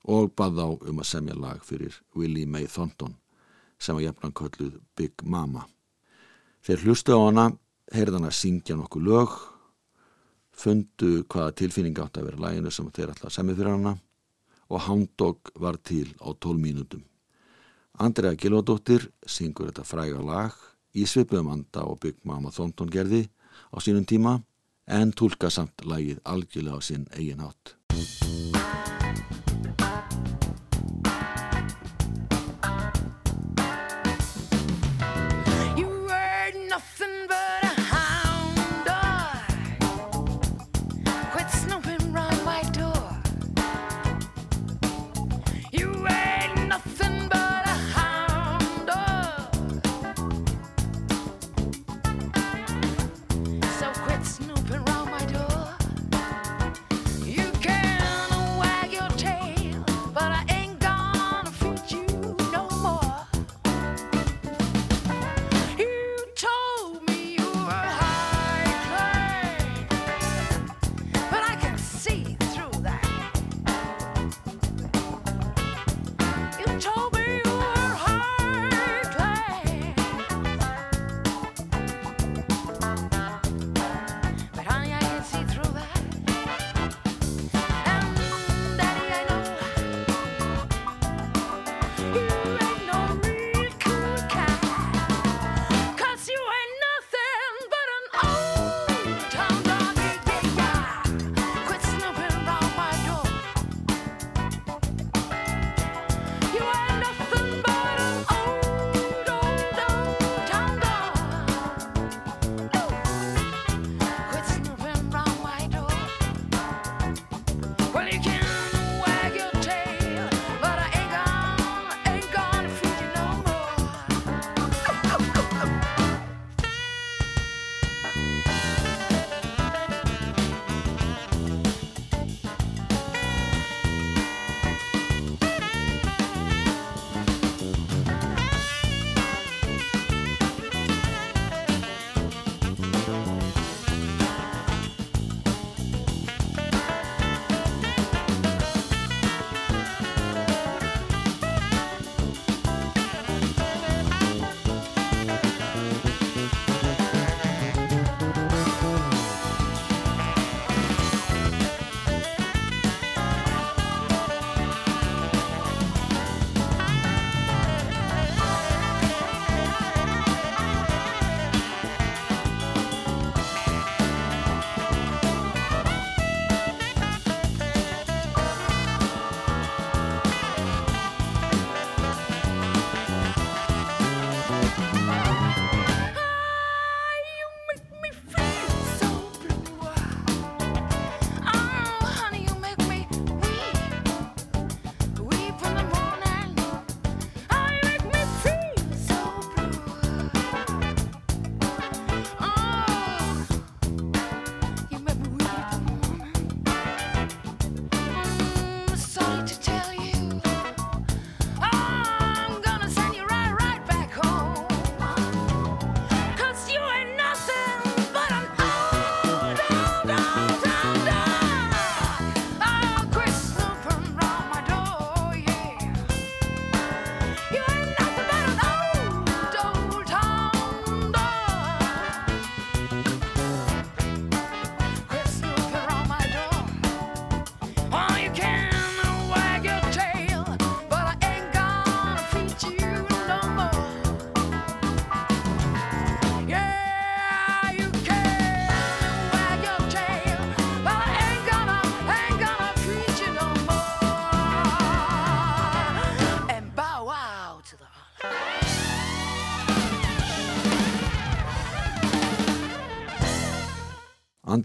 og 0.08 0.32
bað 0.32 0.56
þá 0.56 0.88
um 0.88 1.04
að 1.04 1.10
semja 1.10 1.36
lag 1.36 1.60
fyrir 1.68 2.00
Willie 2.16 2.48
Mae 2.48 2.64
Thornton 2.64 3.12
sem 3.76 4.00
var 4.00 4.06
jafnan 4.06 4.32
kölluð 4.40 4.80
Big 4.96 5.20
Mama. 5.20 5.68
Þeir 6.64 6.88
hlustu 6.88 7.12
á 7.12 7.20
hana, 7.28 7.46
heyrði 7.92 8.22
hana 8.22 8.32
syngja 8.32 8.80
nokkuð 8.80 9.08
lög, 9.12 9.38
fundu 10.56 11.26
hvaða 11.28 11.58
tilfinning 11.60 12.00
átt 12.00 12.16
að 12.16 12.30
vera 12.32 12.46
læginu 12.48 12.72
sem 12.72 12.88
þeir 12.88 13.12
alltaf 13.12 13.36
semja 13.36 13.60
fyrir 13.60 13.76
hana 13.76 13.98
og 14.72 14.86
Hound 14.88 15.12
Dog 15.20 15.58
var 15.60 15.76
til 15.76 16.08
á 16.24 16.32
12 16.32 16.56
mínútum. 16.56 17.04
Andrea 17.98 18.36
Gilvardóttir 18.36 19.10
syngur 19.26 19.68
þetta 19.68 19.84
fræga 19.84 20.22
lag 20.24 20.56
í 20.96 21.04
svipum 21.08 21.50
anda 21.52 21.84
og 21.84 22.00
bygg 22.04 22.22
Mama 22.24 22.50
Thornton 22.50 22.90
gerði 22.92 23.26
á 23.72 23.76
sínum 23.84 24.06
tíma 24.08 24.38
en 24.88 25.12
tólka 25.12 25.50
samt 25.50 25.84
lagið 25.84 26.22
algjörlega 26.24 26.80
á 26.80 26.80
sinn 26.82 27.06
eigin 27.12 27.44
hátt. 27.44 27.76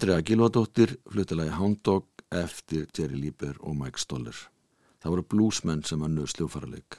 Andrea 0.07 0.23
Gilvadóttir 0.23 0.99
flutilagi 1.11 1.51
Hound 1.51 1.77
Dog 1.83 2.05
eftir 2.31 2.85
Jerry 2.97 3.17
Lieber 3.19 3.57
og 3.59 3.75
Mike 3.75 3.99
Stoller. 3.99 4.37
Það 5.03 5.11
voru 5.11 5.23
bluesmenn 5.33 5.83
sem 5.83 6.05
annuð 6.05 6.29
sljófarleik. 6.31 6.95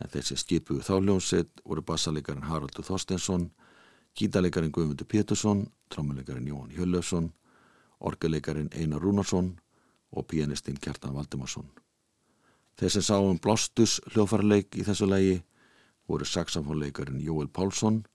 En 0.00 0.08
þessi 0.08 0.38
skipuðu 0.40 0.80
þáljónsett 0.86 1.60
voru 1.60 1.84
bassalegarinn 1.84 2.48
Haraldur 2.48 2.88
Þorstensson, 2.88 3.50
gítalegarinn 4.16 4.72
Guðmundur 4.72 5.10
Pétursson, 5.12 5.66
trámulegarinn 5.92 6.48
Jón 6.48 6.72
Hjöllöfsson, 6.72 7.28
orgelegarinn 8.00 8.72
Einar 8.72 9.04
Rúnarsson 9.04 9.52
og 10.16 10.30
pianistinn 10.32 10.80
Kjartan 10.80 11.12
Valdimarsson. 11.12 11.68
Sem 12.80 13.04
sáum 13.04 13.44
Blostus 13.44 14.00
hljófarleik 14.14 14.72
í 14.80 14.88
þessu 14.88 15.12
lagi 15.12 15.42
voru 16.08 16.24
saxofónleikarin 16.24 17.20
Jóel 17.20 17.52
Pálsson 17.52 18.06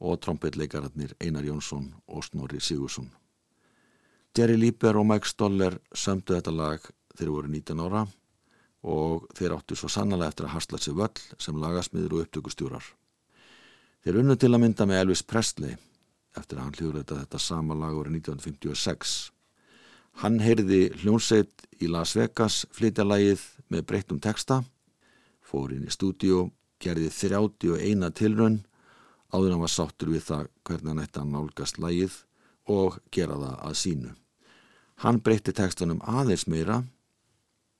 og 0.00 0.22
trombetleikararnir 0.24 1.18
Einar 1.20 1.44
Jónsson 1.44 1.92
og 2.08 2.24
Snorri 2.24 2.64
Sigursson. 2.64 3.19
Jerry 4.36 4.54
Lieber 4.56 4.94
og 5.00 5.06
Mike 5.10 5.26
Stoller 5.26 5.74
sömdu 5.90 6.36
þetta 6.36 6.52
lag 6.54 6.84
þegar 7.18 7.32
voru 7.34 7.48
19 7.50 7.80
ára 7.82 8.04
og 8.86 9.26
þeir 9.36 9.56
áttu 9.56 9.76
svo 9.76 9.90
sannlega 9.90 10.30
eftir 10.30 10.46
að 10.46 10.54
hasla 10.54 10.78
sér 10.80 10.96
völl 11.00 11.24
sem 11.42 11.58
lagasmiður 11.58 12.14
og 12.14 12.22
upptökustjúrar. 12.24 12.84
Þeir 14.00 14.20
unnu 14.22 14.36
til 14.38 14.52
að 14.54 14.62
mynda 14.62 14.86
með 14.86 15.02
Elvis 15.02 15.24
Presley 15.26 15.74
eftir 16.38 16.60
að 16.60 16.62
hann 16.62 16.78
hljóðrætta 16.78 17.18
þetta 17.24 17.42
sama 17.42 17.74
lag 17.74 17.98
árið 17.98 18.20
1956. 18.20 19.16
Hann 20.22 20.38
heyrði 20.40 20.80
hljónsett 21.02 21.66
í 21.82 21.90
Las 21.90 22.14
Vegas 22.16 22.62
flytja 22.72 23.04
lagið 23.04 23.42
með 23.68 23.86
breyttum 23.90 24.22
texta, 24.22 24.62
fór 25.42 25.74
inn 25.74 25.86
í 25.86 25.92
stúdíu, 25.92 26.48
gerði 26.80 27.10
31 27.10 28.10
tilrönn 28.14 28.62
áður 29.34 29.56
hann 29.56 29.64
var 29.66 29.74
sáttur 29.74 30.14
við 30.14 30.26
það 30.30 30.50
hvernig 30.66 30.92
hann 30.92 31.02
ætti 31.02 31.20
að 31.20 31.32
nálgast 31.34 31.82
lagið 31.82 32.14
og 32.70 33.00
gera 33.14 33.36
það 33.38 33.56
að 33.68 33.76
sínu. 33.82 34.14
Hann 35.02 35.20
breytti 35.24 35.52
tekstunum 35.56 36.02
aðeins 36.04 36.46
meira 36.46 36.82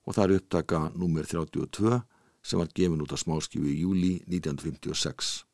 og 0.07 0.17
það 0.17 0.25
er 0.25 0.37
upptaka 0.41 0.81
nummer 0.97 1.27
32 1.29 2.01
sem 2.43 2.61
var 2.61 2.71
gefin 2.75 3.03
út 3.05 3.13
á 3.13 3.19
smáskífu 3.21 3.69
í 3.69 3.81
júli 3.83 4.15
1956. 4.27 5.45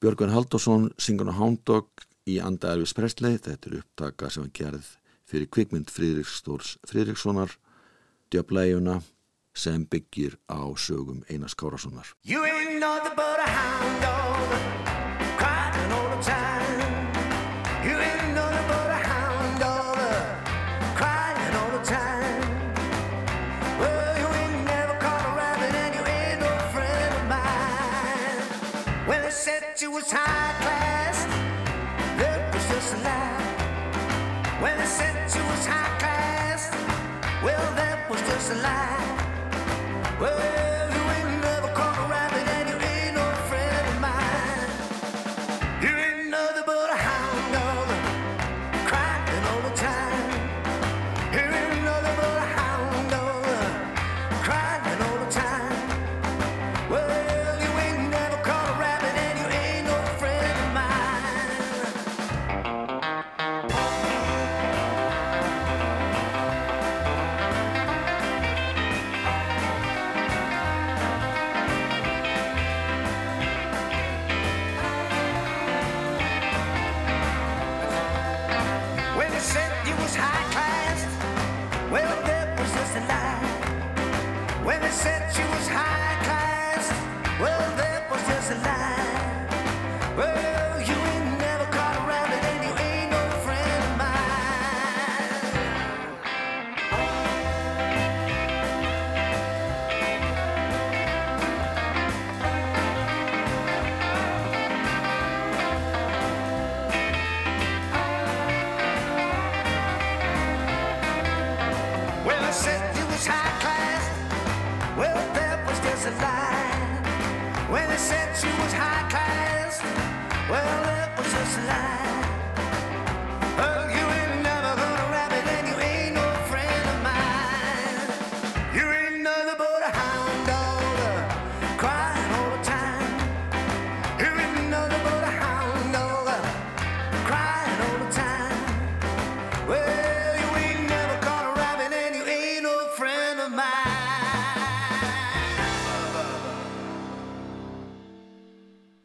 Björgun 0.00 0.34
Haldursson 0.34 0.90
syngur 1.00 1.32
á 1.32 1.40
Dog 1.64 1.88
í 2.28 2.38
Anda 2.40 2.74
Elvis 2.74 2.92
Presley, 2.96 3.38
þetta 3.38 3.70
er 3.70 3.80
upptaka 3.80 4.30
sem 4.30 4.44
var 4.44 4.52
gerð 4.52 4.92
fyrir 5.24 5.48
kvikmynd 5.48 5.90
Fridriksdórs 5.92 6.76
Fridrikssonar, 6.88 7.56
djöflægjuna 8.30 9.00
sem 9.56 9.86
byggir 9.86 10.36
á 10.50 10.60
sögum 10.76 11.24
Einars 11.30 11.56
Kárassonar. 11.56 12.12
You 12.24 12.44
ain't 12.44 12.80
nothing 12.80 13.16
but 13.16 13.40
a 13.40 13.48
hound 13.48 14.02
dog 14.02 14.83
just 38.46 38.58
a 38.58 38.62
lie. 38.62 40.16
Well, 40.20 40.73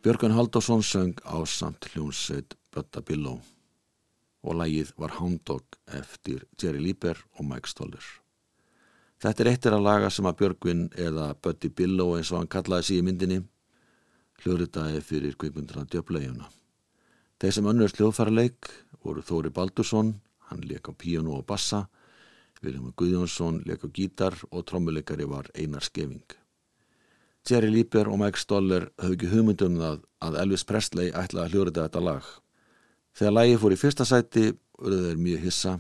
Björgun 0.10 0.32
Haldursson 0.34 0.82
söng 0.82 1.14
á 1.22 1.38
samt 1.46 1.86
hljónsveit 1.86 2.56
Bötta 2.74 3.02
Billó 3.06 3.36
og 4.42 4.56
lægið 4.58 4.96
var 4.98 5.12
Hound 5.20 5.44
Dog 5.46 5.78
eftir 5.86 6.48
Jerry 6.58 6.82
Lieber 6.82 7.20
og 7.38 7.46
Mike 7.46 7.70
Stoller. 7.70 8.02
Þetta 9.22 9.44
er 9.44 9.50
eittir 9.52 9.76
að 9.78 9.86
laga 9.86 10.10
sem 10.10 10.26
að 10.26 10.40
Björgvin 10.40 10.82
eða 10.98 11.28
Bötti 11.38 11.70
Billó 11.70 12.16
eins 12.16 12.34
og 12.34 12.40
hann 12.40 12.50
kallaði 12.50 12.98
í 12.98 13.06
myndinni 13.06 13.38
hljóðritaði 14.42 15.06
fyrir 15.12 15.38
kvikmyndina 15.38 15.86
djöflegjuna. 15.86 16.50
Þeir 17.38 17.58
sem 17.60 17.70
önnur 17.76 17.94
hljóðfæraleik 17.94 18.74
voru 19.06 19.22
Þóri 19.22 19.54
Baldursson, 19.54 20.16
hann 20.50 20.66
leik 20.66 20.90
á 20.90 20.94
píjónu 20.98 21.38
og 21.38 21.46
bassa, 21.46 21.86
Viljum 22.66 22.96
Guðjónsson 22.98 23.62
leik 23.70 23.86
á 23.86 23.94
gítar 23.94 24.42
og 24.50 24.66
trommuleikari 24.66 25.30
var 25.30 25.54
Einar 25.54 25.86
Skeving. 25.86 26.39
Jerry 27.50 27.70
Lieber 27.74 28.10
og 28.12 28.20
Mike 28.22 28.38
Stoller 28.38 28.84
höfðu 29.02 29.16
ekki 29.16 29.30
hugmyndum 29.32 29.78
það 29.82 30.02
að 30.22 30.36
Elvis 30.44 30.64
Presley 30.70 31.10
ætlaði 31.10 31.46
að 31.48 31.54
hljóðrita 31.56 31.86
þetta 31.88 32.02
lag. 32.06 32.26
Þegar 33.18 33.34
lagi 33.34 33.56
fór 33.62 33.74
í 33.74 33.80
fyrsta 33.80 34.06
sæti 34.06 34.44
urðu 34.78 35.00
þeir 35.08 35.22
mjög 35.24 35.46
hissa 35.48 35.74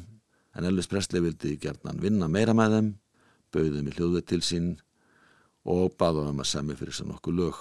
en 0.57 0.67
Elvis 0.69 0.89
Presley 0.89 1.21
vildi 1.23 1.57
gerðnan 1.61 2.01
vinna 2.01 2.29
meira 2.31 2.55
með 2.57 2.75
þeim, 2.75 2.87
bauði 3.53 3.73
þeim 3.75 3.89
í 3.91 3.93
hljóðu 3.97 4.21
til 4.31 4.39
sín 4.45 4.71
og 5.69 5.93
baða 5.99 6.25
þeim 6.29 6.41
að 6.41 6.49
semja 6.53 6.79
fyrir 6.79 6.97
sér 6.97 7.09
nokkuð 7.11 7.37
lög. 7.37 7.59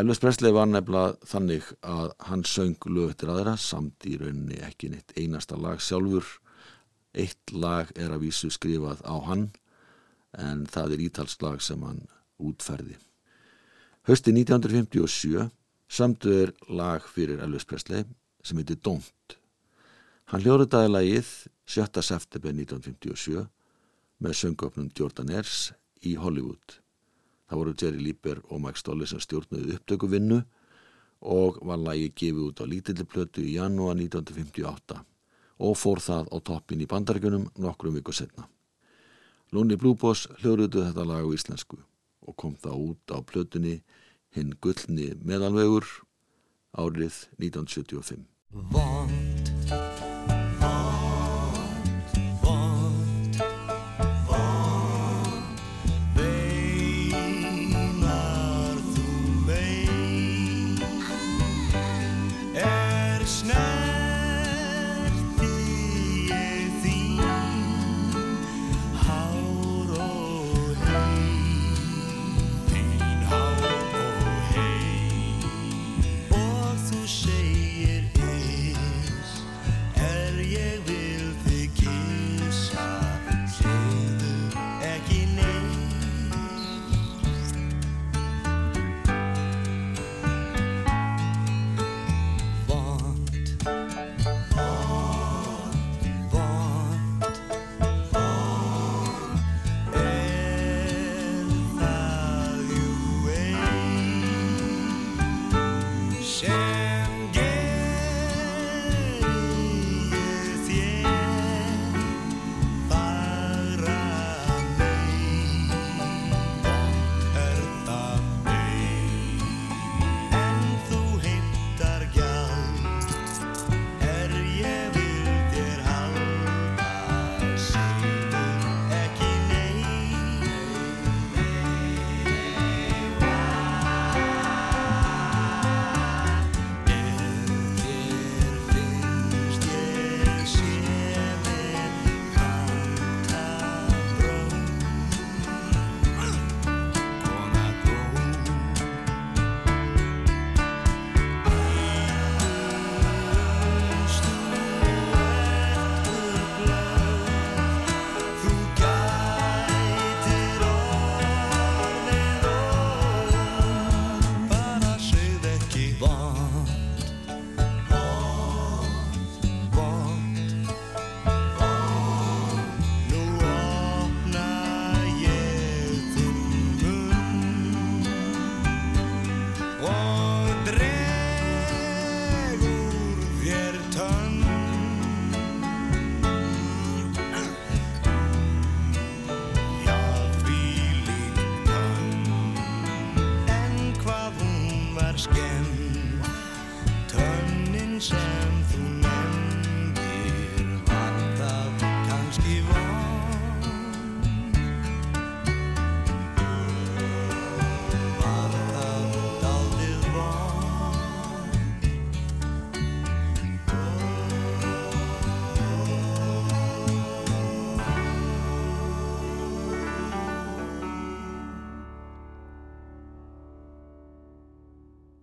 Elvis 0.00 0.20
Presley 0.22 0.52
var 0.56 0.70
nefnilega 0.70 1.28
þannig 1.28 1.68
að 1.84 2.14
hann 2.30 2.44
söng 2.48 2.88
lög 2.88 3.12
eftir 3.12 3.32
aðra 3.34 3.56
samt 3.60 4.08
í 4.08 4.16
rauninni 4.20 4.62
ekki 4.64 4.90
neitt 4.92 5.12
einasta 5.16 5.60
lag 5.60 5.82
sjálfur. 5.84 6.24
Eitt 7.16 7.52
lag 7.52 7.92
er 7.96 8.16
að 8.16 8.26
vísu 8.26 8.48
skrifað 8.52 9.04
á 9.04 9.16
hann 9.28 9.50
en 10.36 10.64
það 10.68 10.96
er 10.96 11.04
ítalslag 11.10 11.60
sem 11.64 11.84
hann 11.84 12.04
útferði. 12.36 12.96
Hösti 14.06 14.30
1957 14.30 15.48
samtu 15.90 16.30
er 16.30 16.52
lag 16.70 17.02
fyrir 17.10 17.40
Elvis 17.42 17.64
Presley 17.66 18.04
sem 18.46 18.60
heitir 18.60 18.76
Don't. 18.78 19.34
Hann 20.30 20.44
hljóruðaði 20.44 20.92
lagið 20.92 21.30
7. 21.66 22.04
september 22.06 22.54
1957 22.54 23.42
með 24.22 24.36
söngöfnum 24.40 24.92
Jordan 24.94 25.32
Ayers 25.34 25.72
í 26.06 26.12
Hollywood. 26.22 26.76
Það 27.50 27.58
voru 27.58 27.74
Jerry 27.82 28.04
Lieber 28.04 28.44
og 28.46 28.62
Mike 28.62 28.78
Stoller 28.78 29.10
sem 29.10 29.24
stjórnuði 29.26 29.74
upptökuvinnu 29.80 30.38
og 31.34 31.58
var 31.66 31.82
lagið 31.82 32.14
gefið 32.22 32.46
út 32.46 32.62
á 32.62 32.64
lítilliplötu 32.76 33.42
í 33.42 33.56
janúar 33.56 33.98
1958 33.98 35.02
og 35.66 35.76
fór 35.82 36.04
það 36.06 36.30
á 36.30 36.36
toppin 36.46 36.86
í 36.86 36.90
bandarækjunum 36.94 37.50
nokkrum 37.58 37.98
viku 37.98 38.14
setna. 38.14 38.46
Lóni 39.50 39.74
Blúbós 39.74 40.28
hljóruðu 40.38 40.86
þetta 40.86 41.10
lag 41.10 41.26
á 41.26 41.34
íslensku 41.34 41.82
og 42.26 42.36
kom 42.36 42.56
það 42.60 42.82
út 42.90 43.14
á 43.14 43.18
plötunni 43.22 43.76
hinn 44.36 44.54
gullni 44.60 45.12
meðalvegur 45.22 45.86
árið 46.76 47.22
1975. 47.40 48.26
Vond, 48.72 49.25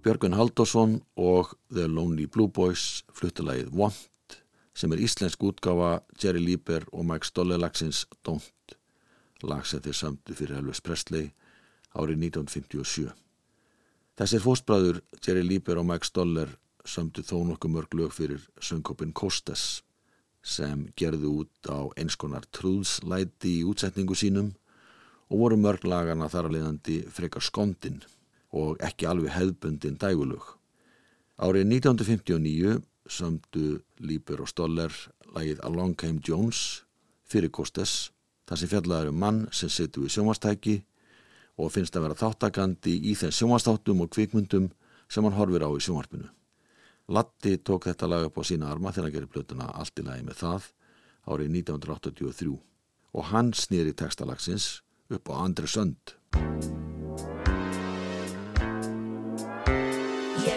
Björgun 0.04 0.34
Halldórsson 0.36 0.98
og 1.16 1.54
The 1.72 1.86
Lonely 1.88 2.26
Blue 2.28 2.52
Boys 2.52 3.06
fluttalagið 3.16 3.70
Want 3.72 4.36
sem 4.76 4.92
er 4.92 5.00
íslensk 5.00 5.39
útgáfa 5.48 6.02
Jerry 6.20 6.42
Lieber 6.44 6.84
og 6.92 7.06
Mike 7.08 7.30
Stolle 7.30 7.56
lagsins 7.56 8.02
Don't 8.28 8.74
lag 9.48 9.63
sem 9.63 9.80
þeir 9.80 9.96
samtu 9.96 10.36
fyrir 10.36 10.58
Elvis 10.60 10.82
Presley 10.84 11.30
árið 11.96 12.20
1957. 12.34 13.13
Þessir 14.20 14.44
fóstbræður 14.44 15.00
Jerry 15.24 15.46
Lieber 15.48 15.80
og 15.80 15.88
Mike 15.88 16.10
Stoller 16.10 16.52
samtu 16.84 17.24
þó 17.24 17.38
nokkuð 17.54 17.74
mörg 17.78 17.96
lög 17.96 18.12
fyrir 18.18 18.44
söngkopin 18.60 19.13
Kostas 19.16 19.86
sem 20.44 20.89
gerðu 21.00 21.32
út 21.46 21.72
á 21.72 21.80
einskonar 21.96 22.44
trúðslæti 22.52 23.62
í 23.62 23.63
útsetningu 23.72 24.20
sínum 24.20 24.52
og 25.32 25.46
voru 25.46 25.62
mörg 25.63 25.88
lagana 25.88 26.28
þar 26.28 26.50
að 26.50 26.58
leiðandi 26.58 26.98
frekar 27.08 27.48
skondin 27.48 28.02
og 28.54 28.82
ekki 28.86 29.08
alveg 29.10 29.34
hefðbundin 29.34 29.98
dægulög. 30.02 30.46
Árið 31.42 31.66
1959 31.80 32.82
sömdu 33.10 33.82
Líber 34.00 34.44
og 34.44 34.50
Stoller 34.52 34.94
lagið 35.34 35.63
Along 35.66 35.96
Came 35.98 36.22
Jones 36.24 36.84
fyrir 37.26 37.52
Kostes, 37.52 38.12
þar 38.48 38.60
sem 38.60 38.72
fjallaður 38.72 39.12
um 39.12 39.20
mann 39.20 39.42
sem 39.52 39.72
setur 39.72 40.06
við 40.06 40.16
sjónvastæki 40.18 40.78
og 41.58 41.74
finnst 41.74 41.98
að 41.98 42.08
vera 42.08 42.20
þáttakandi 42.20 42.94
í 43.10 43.16
þeim 43.18 43.34
sjónvastáttum 43.34 44.06
og 44.06 44.13
kvikmyndum 44.13 44.70
sem 45.10 45.26
hann 45.26 45.38
horfir 45.38 45.66
á 45.66 45.70
í 45.74 45.82
sjónvarpinu. 45.82 46.30
Latti 47.13 47.58
tók 47.60 47.89
þetta 47.89 48.08
lag 48.08 48.30
upp 48.30 48.39
á 48.39 48.44
sína 48.48 48.70
arma 48.72 48.94
þegar 48.94 49.10
hann 49.10 49.18
gerir 49.18 49.34
blötuna 49.34 49.72
allt 49.74 50.00
í 50.00 50.06
lagi 50.06 50.24
með 50.28 50.39
það 50.46 50.70
árið 51.28 51.54
1983 51.63 52.56
og 53.13 53.30
hann 53.32 53.54
snýri 53.54 53.94
textalagsins 53.98 54.82
upp 55.13 55.30
á 55.30 55.34
Andri 55.44 55.70
Sönd. 55.70 56.18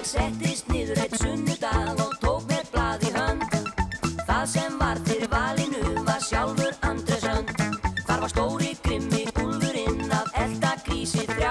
Ég 0.06 0.12
settist 0.14 0.68
niður 0.70 0.98
eitt 1.02 1.14
sunnudag 1.18 1.98
og 1.98 2.12
tók 2.22 2.44
mér 2.46 2.68
blað 2.70 3.00
í 3.02 3.08
hönd. 3.10 3.54
Það 4.28 4.44
sem 4.52 4.76
var 4.78 5.00
fyrir 5.08 5.26
valinu 5.32 5.80
var 6.06 6.20
sjálfur 6.22 6.76
Andresönd. 6.86 7.50
Hvar 8.04 8.22
var 8.22 8.30
stóri 8.30 8.70
grimmi 8.84 9.24
úlfurinn 9.42 10.14
að 10.14 10.30
elda 10.44 10.76
grísi 10.86 11.26
þrjá? 11.32 11.50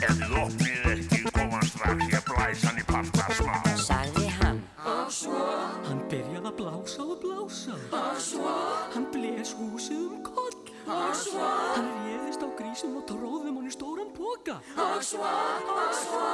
Ef 0.00 0.16
þið 0.16 0.32
opnið 0.46 0.88
ekki 0.94 1.20
koma 1.28 1.60
strax 1.68 2.08
ég 2.14 2.24
blæs 2.30 2.64
hann 2.70 2.80
í 2.80 2.88
parta 2.88 3.28
smá. 3.36 3.60
Sagði 3.84 4.32
hann. 4.38 4.64
Hann 4.80 6.04
byrjaði 6.08 6.54
að 6.54 6.58
blása 6.62 7.04
og 7.04 7.14
blása. 7.20 7.76
Og 8.00 8.26
svo? 8.30 8.58
Hann 8.96 9.10
bles 9.12 9.52
húsið 9.60 10.06
um 10.06 10.20
koll. 10.30 10.62
Og 10.88 11.10
svo? 11.26 11.52
Hann 11.76 11.92
réðist 12.08 12.40
á 12.40 12.48
grísum 12.48 12.96
og 12.96 13.04
tróðum 13.12 13.60
hann 13.60 13.68
í 13.68 13.76
stóran 13.76 14.08
póka 14.16 14.62
Og 14.80 15.02
svo? 15.04 15.34
Og 15.76 15.98
svo 16.00 16.30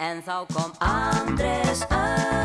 En 0.00 0.20
þá 0.22 0.46
kom 0.54 0.72
Andres 0.78 1.82
önd 1.90 2.37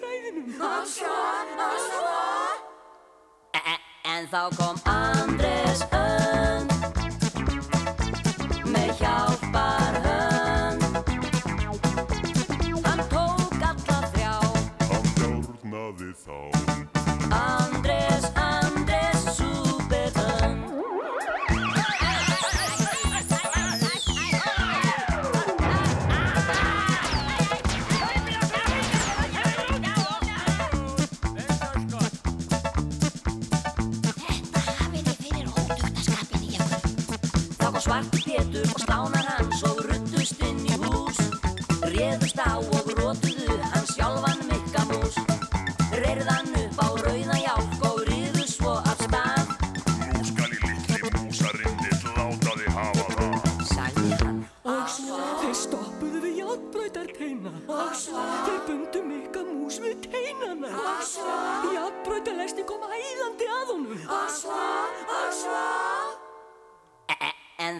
þræðinum. 0.00 0.54
Og 0.70 0.88
svo, 0.94 1.18
og 1.66 1.78
svo 1.88 2.16
En 4.10 4.26
þá 4.28 4.42
kom 4.56 4.76
Andres 4.84 4.99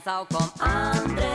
þá 0.00 0.24
kom 0.32 0.48
Andres 0.64 1.29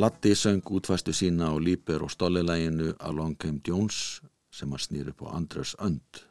Latti 0.00 0.34
söng 0.34 0.62
útfæstu 0.64 1.12
sína 1.12 1.52
á 1.52 1.60
Líber 1.60 2.02
og 2.02 2.10
stollilæginu 2.10 2.94
Along 2.98 3.36
Came 3.36 3.60
Jones 3.68 4.22
sem 4.50 4.72
að 4.72 4.84
snýr 4.86 5.08
upp 5.12 5.20
á 5.28 5.36
Andrés 5.36 5.74
Önd. 5.76 6.22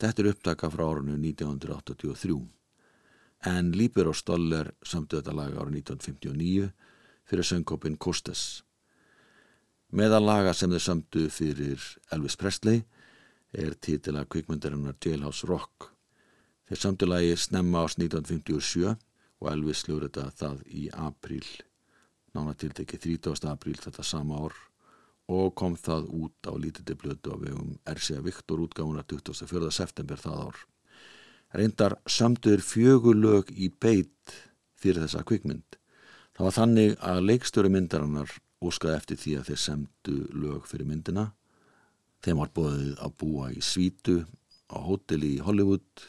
Þetta 0.00 0.22
er 0.22 0.28
upptaka 0.32 0.70
frá 0.70 0.82
árinu 0.88 1.14
1983 1.14 2.40
en 3.52 3.70
Líber 3.78 4.10
og 4.10 4.16
Stoller 4.18 4.72
samtu 4.82 5.20
þetta 5.20 5.36
lag 5.38 5.54
árið 5.54 5.76
1959 5.84 6.72
fyrir 7.30 7.46
söngkópin 7.46 7.96
Kostes. 7.96 8.64
Meðal 9.94 10.26
laga 10.26 10.54
sem 10.54 10.74
þeir 10.74 10.86
samtu 10.88 11.28
fyrir 11.30 11.78
Elvis 12.10 12.36
Presley 12.36 12.82
er 13.52 13.78
titila 13.78 14.24
kvikmyndarinnar 14.24 14.98
Jailhouse 14.98 15.46
Rock. 15.46 15.92
Þeir 16.66 16.82
samtu 16.82 17.06
lagi 17.06 17.36
snemma 17.36 17.86
ás 17.86 17.94
1957 18.02 18.98
og 19.38 19.52
Elvis 19.54 19.86
slur 19.86 20.08
þetta 20.08 20.30
það 20.34 20.66
í 20.66 20.90
apríl 20.90 21.67
nánatiltekki 22.36 22.98
30. 22.98 23.48
apríl 23.50 23.78
þetta 23.80 24.04
sama 24.04 24.40
ár 24.44 24.56
og 25.28 25.52
kom 25.60 25.76
það 25.76 26.08
út 26.16 26.48
á 26.48 26.52
lítildi 26.56 26.96
blötu 26.96 27.32
á 27.32 27.36
vegum 27.36 27.76
RCA 27.84 28.22
Viktor 28.24 28.62
útgáfuna 28.64 29.04
24. 29.04 29.70
september 29.70 30.20
það 30.20 30.44
ár. 30.48 30.60
Reyndar 31.52 31.96
samtur 32.08 32.60
fjögulög 32.64 33.52
í 33.52 33.68
beitt 33.68 34.34
fyrir 34.76 35.04
þessa 35.04 35.24
kvikmynd. 35.28 35.78
Það 36.36 36.46
var 36.46 36.56
þannig 36.56 36.96
að 37.02 37.24
leikstöru 37.28 37.72
myndarinnar 37.72 38.32
óskaði 38.64 38.96
eftir 38.96 39.20
því 39.20 39.34
að 39.38 39.50
þeir 39.50 39.60
semdu 39.64 40.16
lög 40.32 40.68
fyrir 40.70 40.88
myndina. 40.88 41.26
Þeim 42.24 42.40
var 42.42 42.52
bóðið 42.56 42.92
að 43.04 43.14
búa 43.20 43.50
í 43.52 43.60
svítu 43.64 44.22
á 44.72 44.78
hóteli 44.80 45.36
í 45.36 45.44
Hollywood. 45.44 46.04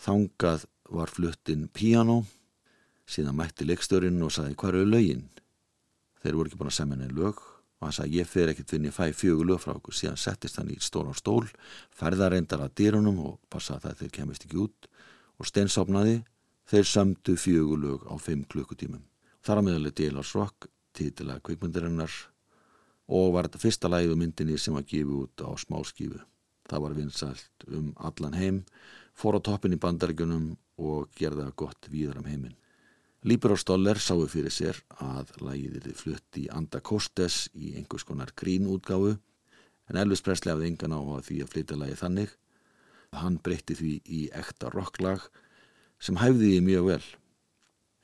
Þangað 0.00 0.64
var 0.88 1.12
fluttinn 1.12 1.68
piano 1.74 2.22
síðan 3.08 3.36
mætti 3.38 3.66
leikstörinn 3.66 4.20
og 4.24 4.32
sagði 4.34 4.56
hvað 4.60 4.74
eru 4.74 4.88
lögin? 4.92 5.24
Þeir 6.22 6.36
voru 6.36 6.50
ekki 6.50 6.60
búin 6.60 6.70
að 6.70 6.78
semja 6.78 6.98
henni 6.98 7.16
lög 7.16 7.40
og 7.78 7.86
hann 7.86 7.94
sagði 7.94 8.18
ég 8.20 8.28
fer 8.28 8.52
ekkert 8.52 8.72
finn 8.74 8.88
ég 8.88 8.94
fæ 8.94 9.04
fjögur 9.16 9.48
lög 9.48 9.62
frá 9.62 9.74
okkur. 9.76 9.94
Síðan 9.96 10.18
settist 10.20 10.58
hann 10.58 10.72
í 10.74 10.78
stóran 10.82 11.16
stól 11.16 11.46
færða 11.94 12.32
reyndar 12.34 12.64
að 12.64 12.74
dýrunum 12.80 13.20
og 13.24 13.38
passaði 13.52 13.86
það 13.86 13.92
að 13.92 14.02
þeir 14.02 14.14
kemist 14.18 14.48
ekki 14.48 14.60
út 14.64 14.90
og 15.38 15.48
steinsopnaði 15.48 16.16
þeir 16.68 16.90
sömdu 16.92 17.36
fjögur 17.38 17.84
lög 17.84 18.04
á 18.10 18.14
fimm 18.20 18.44
klukkutímum. 18.50 19.04
Þar 19.40 19.62
að 19.62 19.68
meðalið 19.68 19.96
Délars 20.02 20.34
Rock 20.36 20.68
titilega 20.98 21.44
kvikmyndirinnar 21.46 22.12
og 23.08 23.32
var 23.32 23.48
þetta 23.48 23.62
fyrsta 23.62 23.88
um 23.88 24.18
myndinni 24.18 24.58
sem 24.58 24.74
var 24.74 24.84
gefið 24.84 25.14
út 25.22 25.46
á 25.46 25.50
smáskífu. 25.56 26.20
Það 26.68 26.82
var 26.84 26.94
vinsælt 26.98 27.68
um 27.72 27.92
allan 27.96 28.34
heim 28.34 28.64
fór 29.16 29.38
á 29.38 29.40
toppin 29.40 29.72
í 29.72 29.80
bandaríkunum 29.80 30.58
og 30.76 31.08
gerða 31.16 31.52
gott 31.56 31.88
víðar 31.88 32.18
um 32.20 32.28
heiminn 32.28 32.58
Líber 33.26 33.50
og 33.50 33.58
Stoller 33.58 33.98
sáu 33.98 34.20
fyrir 34.30 34.52
sér 34.54 34.76
að 35.02 35.32
lagið 35.42 35.78
er 35.80 35.94
flutt 35.98 36.38
í 36.38 36.44
Anda 36.54 36.78
Kostes 36.78 37.48
í 37.50 37.72
einhvers 37.74 38.06
konar 38.06 38.30
grínútgáfu 38.38 39.16
en 39.90 39.98
Elvis 39.98 40.22
Presley 40.22 40.54
hafði 40.54 40.70
engan 40.70 40.94
á 40.94 41.00
að 41.02 41.24
því 41.26 41.40
að 41.42 41.50
flytja 41.54 41.80
lagið 41.80 42.02
þannig. 42.04 42.36
Hann 43.18 43.40
breytti 43.42 43.74
því 43.74 43.92
í 44.06 44.22
ekta 44.38 44.70
rocklag 44.70 45.26
sem 45.98 46.20
hæfði 46.22 46.52
því 46.52 46.62
mjög 46.68 46.88
vel. 46.92 47.04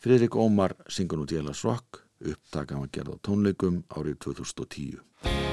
Fridrik 0.03 0.35
Ómar 0.35 0.75
syngur 0.91 1.23
nú 1.23 1.31
Djelas 1.31 1.63
Rock, 1.63 2.03
upptaka 2.19 2.75
hann 2.75 2.91
gerð 2.91 3.15
á 3.15 3.17
tónleikum 3.23 3.85
árið 3.95 4.19
2010. 4.27 5.44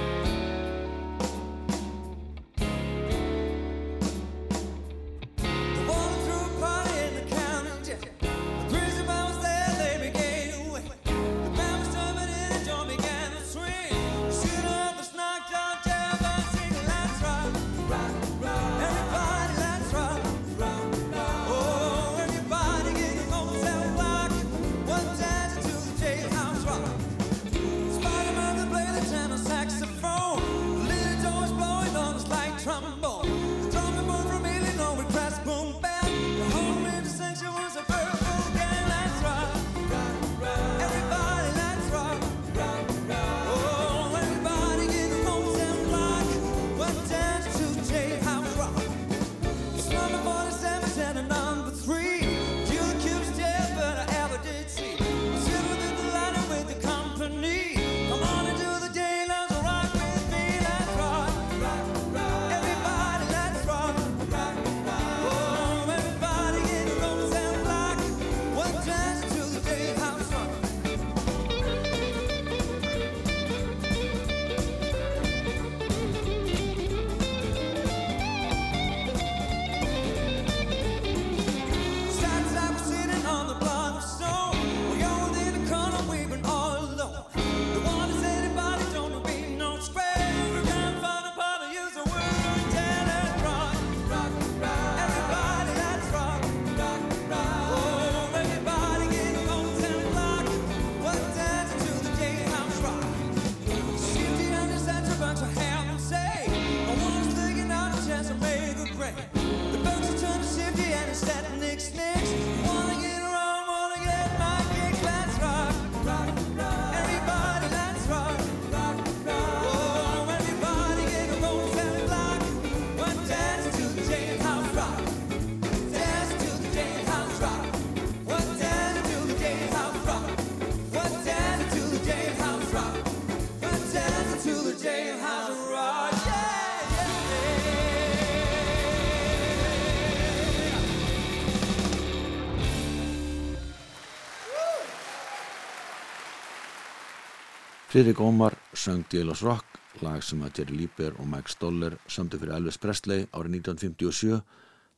Friðrik 147.92 148.22
Ómar 148.24 148.54
söng 148.72 149.04
Jailhouse 149.12 149.44
Rock, 149.44 149.66
lag 150.00 150.22
sem 150.24 150.40
að 150.48 150.62
Jerry 150.62 150.78
Lieber 150.80 151.18
og 151.20 151.26
Mike 151.28 151.52
Stoller 151.52 151.98
sömdu 152.08 152.38
fyrir 152.40 152.54
Elvis 152.56 152.78
Presley 152.80 153.26
árið 153.36 153.58
1957. 153.58 154.38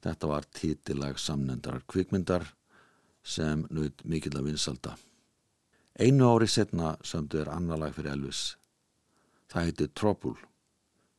Þetta 0.06 0.28
var 0.30 0.46
títillag 0.54 1.18
samnendrar 1.18 1.82
kvikmyndar 1.90 2.46
sem 3.26 3.64
naut 3.74 4.04
mikill 4.06 4.38
að 4.38 4.52
vinsalda. 4.52 4.94
Einu 5.98 6.28
ári 6.30 6.46
setna 6.46 6.92
sömdu 7.02 7.42
er 7.42 7.50
annar 7.50 7.82
lag 7.82 7.96
fyrir 7.98 8.14
Elvis. 8.14 8.44
Það 9.50 9.72
heiti 9.72 9.88
Trouble 9.98 10.38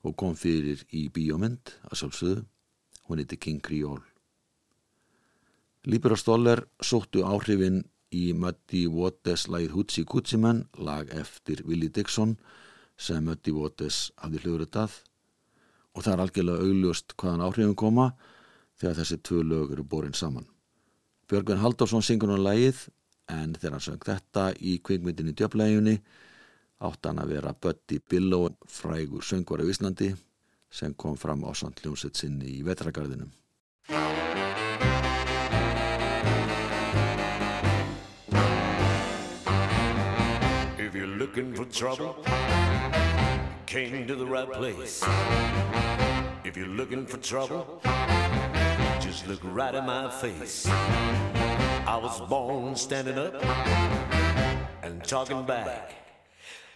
og 0.06 0.14
kom 0.14 0.38
fyrir 0.38 0.86
í 0.94 1.08
bíómynd 1.10 1.74
að 1.90 2.04
sjálfsögðu. 2.04 2.44
Hún 3.08 3.24
heiti 3.24 3.40
King 3.48 3.58
Creole. 3.58 4.06
Lieber 5.90 6.14
og 6.14 6.22
Stoller 6.22 6.68
sóttu 6.78 7.26
áhrifin 7.26 7.82
í 8.14 8.22
Muddy 8.38 8.84
Waters 8.90 9.48
lagið 9.50 9.74
Hootsy 9.74 10.04
Cootsy 10.08 10.38
Man, 10.40 10.64
lag 10.78 11.10
eftir 11.14 11.64
Willie 11.66 11.92
Dixon 11.92 12.36
sem 12.96 13.24
Muddy 13.26 13.54
Waters 13.54 14.12
hafði 14.22 14.44
hljóðrutað 14.44 15.00
og 15.94 16.02
það 16.04 16.12
er 16.14 16.24
algjörlega 16.24 16.66
augljóst 16.68 17.14
hvaðan 17.20 17.44
áhrifin 17.46 17.78
koma 17.78 18.10
þegar 18.80 18.98
þessi 19.00 19.20
tvö 19.22 19.42
lög 19.46 19.72
eru 19.74 19.86
borin 19.86 20.16
saman. 20.16 20.46
Björgvin 21.30 21.62
Halldórsson 21.62 22.04
syngur 22.04 22.30
nú 22.30 22.38
lagið 22.40 22.86
en 23.32 23.54
þegar 23.56 23.78
hann 23.78 23.86
söng 23.86 24.04
þetta 24.04 24.50
í 24.60 24.76
kvikmyndinni 24.84 25.34
djöflægjunni 25.38 25.96
átt 26.84 27.08
hann 27.08 27.22
að 27.22 27.36
vera 27.36 27.54
Buddy 27.54 28.00
Billow 28.10 28.50
frægur 28.68 29.24
söngvar 29.24 29.62
af 29.64 29.70
Íslandi 29.72 30.12
sem 30.74 30.94
kom 30.94 31.16
fram 31.16 31.46
á 31.46 31.50
samt 31.54 31.80
hljómsett 31.80 32.18
sinni 32.18 32.58
í 32.58 32.62
vetragarðinum. 32.66 33.30
Looking 41.34 41.52
for 41.52 41.64
trouble, 41.64 42.16
came 43.66 44.06
to 44.06 44.14
the 44.14 44.24
right 44.24 44.48
place. 44.52 45.02
If 46.44 46.56
you're 46.56 46.68
looking 46.68 47.06
for 47.06 47.16
trouble, 47.16 47.80
just 49.00 49.26
look 49.26 49.40
right 49.42 49.74
in 49.74 49.84
my 49.84 50.08
face. 50.12 50.64
I 50.68 51.98
was 52.00 52.20
born 52.28 52.76
standing 52.76 53.18
up 53.18 53.34
and 54.84 55.02
talking 55.02 55.44
back. 55.44 55.94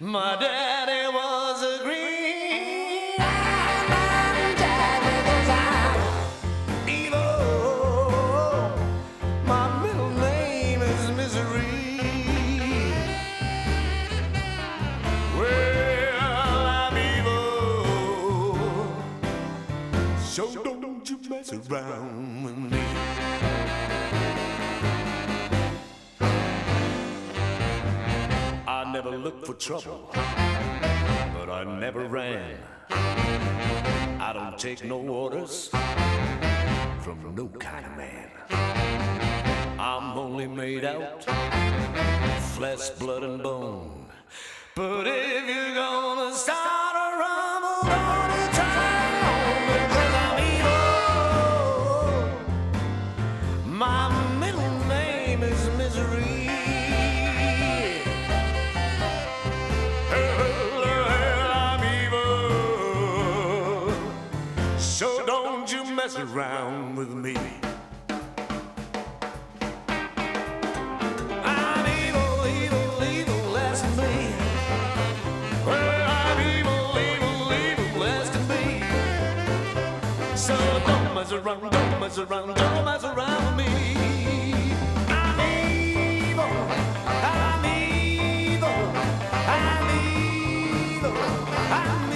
My 0.01 0.35
daddy 0.41 1.07
was 1.15 1.63
a 1.63 1.85
green 1.85 2.08
So 20.39 20.63
don't 20.63 21.11
you 21.11 21.19
mess 21.29 21.53
around 21.53 22.45
with 22.45 22.57
me. 22.57 22.79
I 28.69 28.89
never 28.93 29.19
looked 29.19 29.45
for 29.45 29.55
trouble, 29.55 30.11
but 30.13 31.51
I 31.51 31.65
never 31.81 32.07
ran. 32.07 32.57
I 32.89 34.33
don't 34.33 34.57
take 34.57 34.85
no 34.85 35.01
orders 35.01 35.71
from 37.01 37.35
no 37.35 37.49
kind 37.59 37.85
of 37.85 37.97
man. 37.97 38.31
I'm 39.81 40.17
only 40.17 40.47
made 40.47 40.85
out 40.85 41.27
of 41.27 42.45
flesh, 42.55 42.91
blood, 42.91 43.25
and 43.25 43.43
bone. 43.43 44.07
But 44.77 45.09
if 45.09 45.49
you're 45.49 45.75
gonna 45.75 46.33
start 46.33 46.88
mess 66.09 66.19
around 66.19 66.97
with 66.97 67.11
me. 67.11 67.37
mess 81.15 81.33
around, 81.33 81.61
don't 81.61 82.01
mess 82.01 82.19
around, 82.19 82.55
don't 82.55 82.85
mess 82.85 83.05
around 83.05 83.57
with 83.57 83.67
me. 83.67 84.73
I'm 85.09 85.41
evil, 85.41 86.45
I'm 87.07 87.65
evil, 87.67 88.69
I'm 89.47 89.91
evil, 89.91 91.13
I'm 91.71 92.01
evil. 92.01 92.08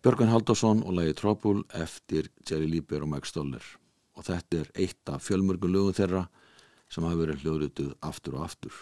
Björgun 0.00 0.30
Halldórsson 0.32 0.78
og 0.88 0.94
lagi 0.96 1.12
Trouble 1.12 1.60
eftir 1.76 2.30
Jerry 2.48 2.64
Lieber 2.64 3.02
og 3.04 3.10
Mike 3.12 3.28
Stoller 3.28 3.64
og 4.16 4.24
þetta 4.24 4.62
er 4.62 4.70
eitt 4.80 5.10
af 5.12 5.26
fjölmörgum 5.26 5.74
lögum 5.74 5.92
þeirra 5.92 6.22
sem 6.88 7.04
hafa 7.04 7.18
verið 7.18 7.42
hljóðrutuð 7.42 7.90
aftur 8.08 8.38
og 8.38 8.46
aftur. 8.46 8.72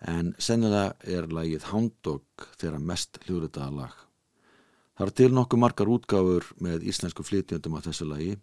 En 0.00 0.30
sennilega 0.40 0.94
er 1.04 1.28
lagið 1.28 1.66
Hound 1.68 1.92
Dog 2.00 2.46
þeirra 2.56 2.80
mest 2.80 3.20
hljóðrutaða 3.26 3.76
lag. 3.76 3.94
Það 4.96 5.06
er 5.06 5.14
til 5.20 5.30
nokkuð 5.36 5.62
margar 5.66 5.92
útgáfur 5.92 6.48
með 6.64 6.88
íslensku 6.94 7.28
flytjöndum 7.28 7.76
á 7.76 7.84
þessu 7.84 8.08
lagi. 8.08 8.38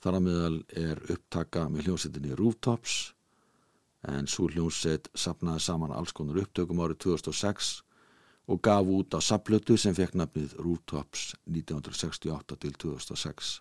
Þar 0.00 0.16
að 0.16 0.26
meðal 0.30 0.58
er 0.72 1.04
upptaka 1.18 1.66
með 1.68 1.90
hljómsettinni 1.90 2.32
Rooftops 2.40 2.96
en 4.08 4.24
svo 4.24 4.48
hljómsett 4.48 5.12
sapnaði 5.12 5.68
saman 5.68 5.92
alls 5.92 6.16
konar 6.16 6.40
upptökum 6.46 6.80
árið 6.80 7.02
2006 7.10 7.82
og 8.46 8.62
gaf 8.62 8.86
út 8.86 9.14
á 9.14 9.20
saplötu 9.22 9.76
sem 9.78 9.94
fekk 9.94 10.14
nafnið 10.18 10.54
Rooftops 10.62 11.34
1968 11.50 12.58
til 12.62 12.74
2006. 12.78 13.54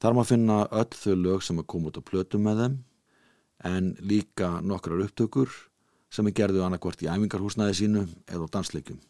Þar 0.00 0.14
maður 0.14 0.30
finna 0.30 0.58
öll 0.70 0.92
þau 0.92 1.16
lög 1.16 1.42
sem 1.42 1.58
er 1.58 1.66
komið 1.66 1.90
út 1.90 2.00
á 2.00 2.08
plötu 2.10 2.40
með 2.42 2.62
þeim 2.62 2.76
en 3.66 3.90
líka 4.00 4.60
nokkrar 4.62 5.02
upptökur 5.06 5.50
sem 6.12 6.28
er 6.28 6.36
gerðu 6.36 6.62
annarkvort 6.64 7.02
í 7.02 7.10
æfingarhúsnaði 7.10 7.78
sínu 7.80 8.06
eða 8.28 8.46
á 8.46 8.54
dansleikum. 8.58 9.00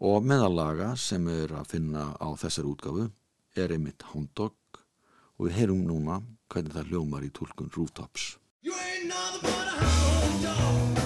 Og 0.00 0.24
meðalaga 0.24 0.94
sem 0.96 1.26
er 1.28 1.52
að 1.54 1.74
finna 1.74 2.10
á 2.16 2.28
þessari 2.40 2.72
útgafu 2.72 3.10
er 3.54 3.74
einmitt 3.74 4.06
Hound 4.10 4.32
Dog 4.34 4.56
og 5.36 5.46
við 5.46 5.58
heyrum 5.58 5.84
núna 5.86 6.20
hvernig 6.50 6.74
það 6.74 6.90
hljómar 6.90 7.26
í 7.26 7.30
tólkun 7.36 7.70
Rooftops. 7.76 8.36
You 8.62 8.74
ain't 8.74 9.08
nothing 9.08 9.40
but 9.42 9.68
a 9.68 9.78
hound 9.80 10.42
dog, 10.42 10.99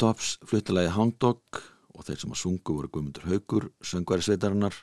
Rooftops 0.00 0.38
fluttilegi 0.48 0.88
Hound 0.94 1.18
Dog 1.20 1.58
og 1.92 2.06
þeir 2.06 2.22
sem 2.22 2.30
að 2.32 2.38
sungu 2.40 2.72
voru 2.72 2.88
Guðmundur 2.88 3.26
Haugur, 3.28 3.64
söngværi 3.84 4.24
sveitarinnar 4.24 4.76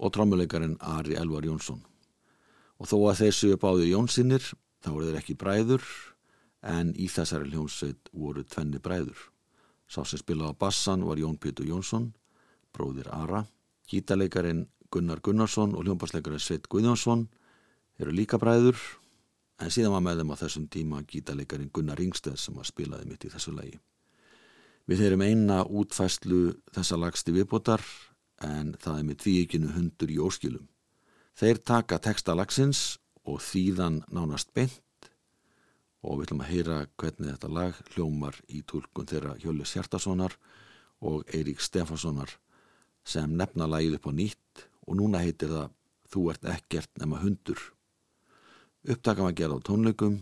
og 0.00 0.12
trámuleikarin 0.14 0.78
Ari 0.80 1.18
Elvar 1.20 1.44
Jónsson. 1.44 1.82
Og 2.80 2.88
þó 2.88 2.94
að 3.10 3.18
þeir 3.18 3.34
séu 3.36 3.58
báði 3.60 3.90
Jónsinnir 3.90 4.46
þá 4.80 4.88
voru 4.88 5.10
þeir 5.10 5.18
ekki 5.20 5.36
bræður 5.42 5.84
en 6.64 6.94
í 6.96 7.10
þessari 7.12 7.50
hljónsveit 7.50 8.08
voru 8.16 8.46
tvenni 8.48 8.80
bræður. 8.80 9.18
Sá 9.84 10.00
sem 10.08 10.22
spilaði 10.22 10.56
á 10.56 10.60
bassan 10.64 11.04
var 11.04 11.20
Jón 11.20 11.36
Pétur 11.36 11.68
Jónsson, 11.68 12.08
bróðir 12.72 13.12
Ara, 13.12 13.42
gítaleikarin 13.84 14.64
Gunnar 14.88 15.20
Gunnarsson 15.20 15.76
og 15.76 15.84
hljómparsleikarin 15.84 16.40
Sveit 16.40 16.70
Guðjónsson 16.72 17.26
eru 18.00 18.16
líka 18.16 18.40
bræður 18.40 18.80
en 19.60 19.68
síðan 19.68 19.92
var 19.98 20.08
með 20.08 20.24
þeim 20.24 20.32
á 20.32 20.40
þessum 20.40 20.66
tíma 20.72 21.04
gítaleikarin 21.04 21.68
Gunnar 21.68 22.00
Ringsteð 22.00 22.40
sem 22.40 22.56
að 22.56 22.70
spilaði 22.72 23.12
mitt 23.12 23.28
í 23.28 23.34
þessu 23.36 23.52
lagi. 23.52 23.76
Við 24.88 25.02
heyrum 25.04 25.22
eina 25.22 25.62
útfæslu 25.68 26.54
þessa 26.72 26.96
lagsti 26.96 27.34
viðbótar 27.34 27.82
en 28.44 28.72
það 28.80 29.00
er 29.00 29.06
með 29.08 29.18
tvíekinu 29.24 29.72
hundur 29.74 30.12
í 30.14 30.18
óskilum. 30.24 30.64
Þeir 31.36 31.60
taka 31.60 31.98
texta 32.00 32.34
lagsins 32.34 32.96
og 33.28 33.42
þýðan 33.44 34.00
nánast 34.08 34.54
beint 34.56 35.10
og 36.00 36.18
við 36.18 36.28
ætlum 36.28 36.44
að 36.44 36.52
heyra 36.54 36.78
hvernig 36.96 37.34
þetta 37.34 37.52
lag 37.52 37.80
hljómar 37.92 38.38
í 38.48 38.62
tólkun 38.64 39.10
þeirra 39.10 39.36
Hjölis 39.42 39.74
Hjartasonar 39.76 40.38
og 41.04 41.28
Eirík 41.36 41.60
Stefanssonar 41.60 42.32
sem 43.04 43.36
nefna 43.36 43.68
lagið 43.68 43.98
upp 43.98 44.08
á 44.08 44.12
nýtt 44.14 44.64
og 44.88 44.96
núna 44.96 45.20
heitir 45.20 45.52
það 45.52 45.74
Þú 46.08 46.30
ert 46.32 46.46
ekkert 46.48 47.00
nema 47.00 47.20
hundur. 47.20 47.60
Upptaka 48.88 49.26
var 49.26 49.34
gerð 49.36 49.60
á 49.60 49.66
tónleikum 49.68 50.14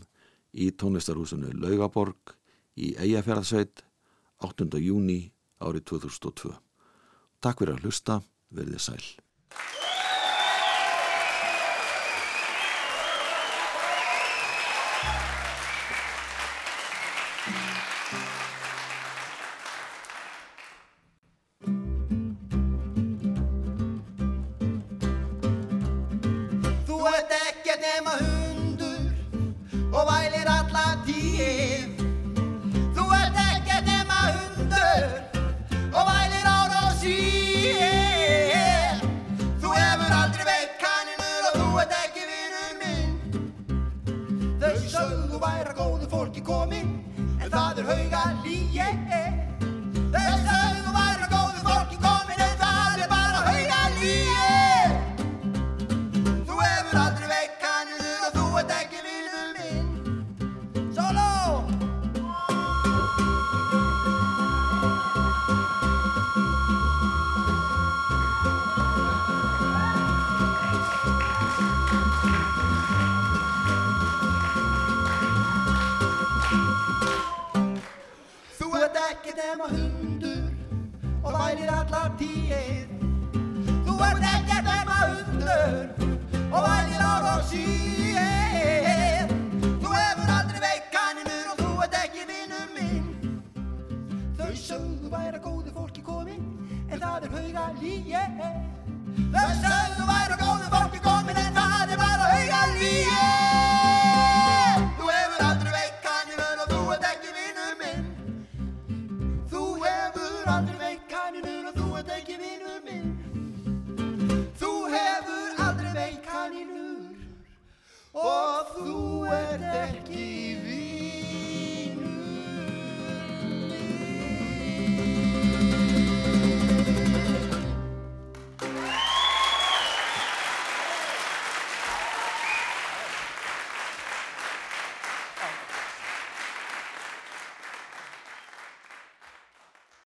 í 0.51 0.73
tónlistarhúsinu 0.75 1.53
Laugaborg 1.55 2.35
í 2.75 2.97
Eyjafjörðsveit 2.99 3.85
8. 4.45 4.81
júni 4.83 5.33
árið 5.65 5.87
2002. 5.93 6.53
Takk 7.41 7.63
fyrir 7.63 7.77
að 7.77 7.87
hlusta, 7.87 8.21
verðið 8.53 8.83
sæl. 8.85 9.05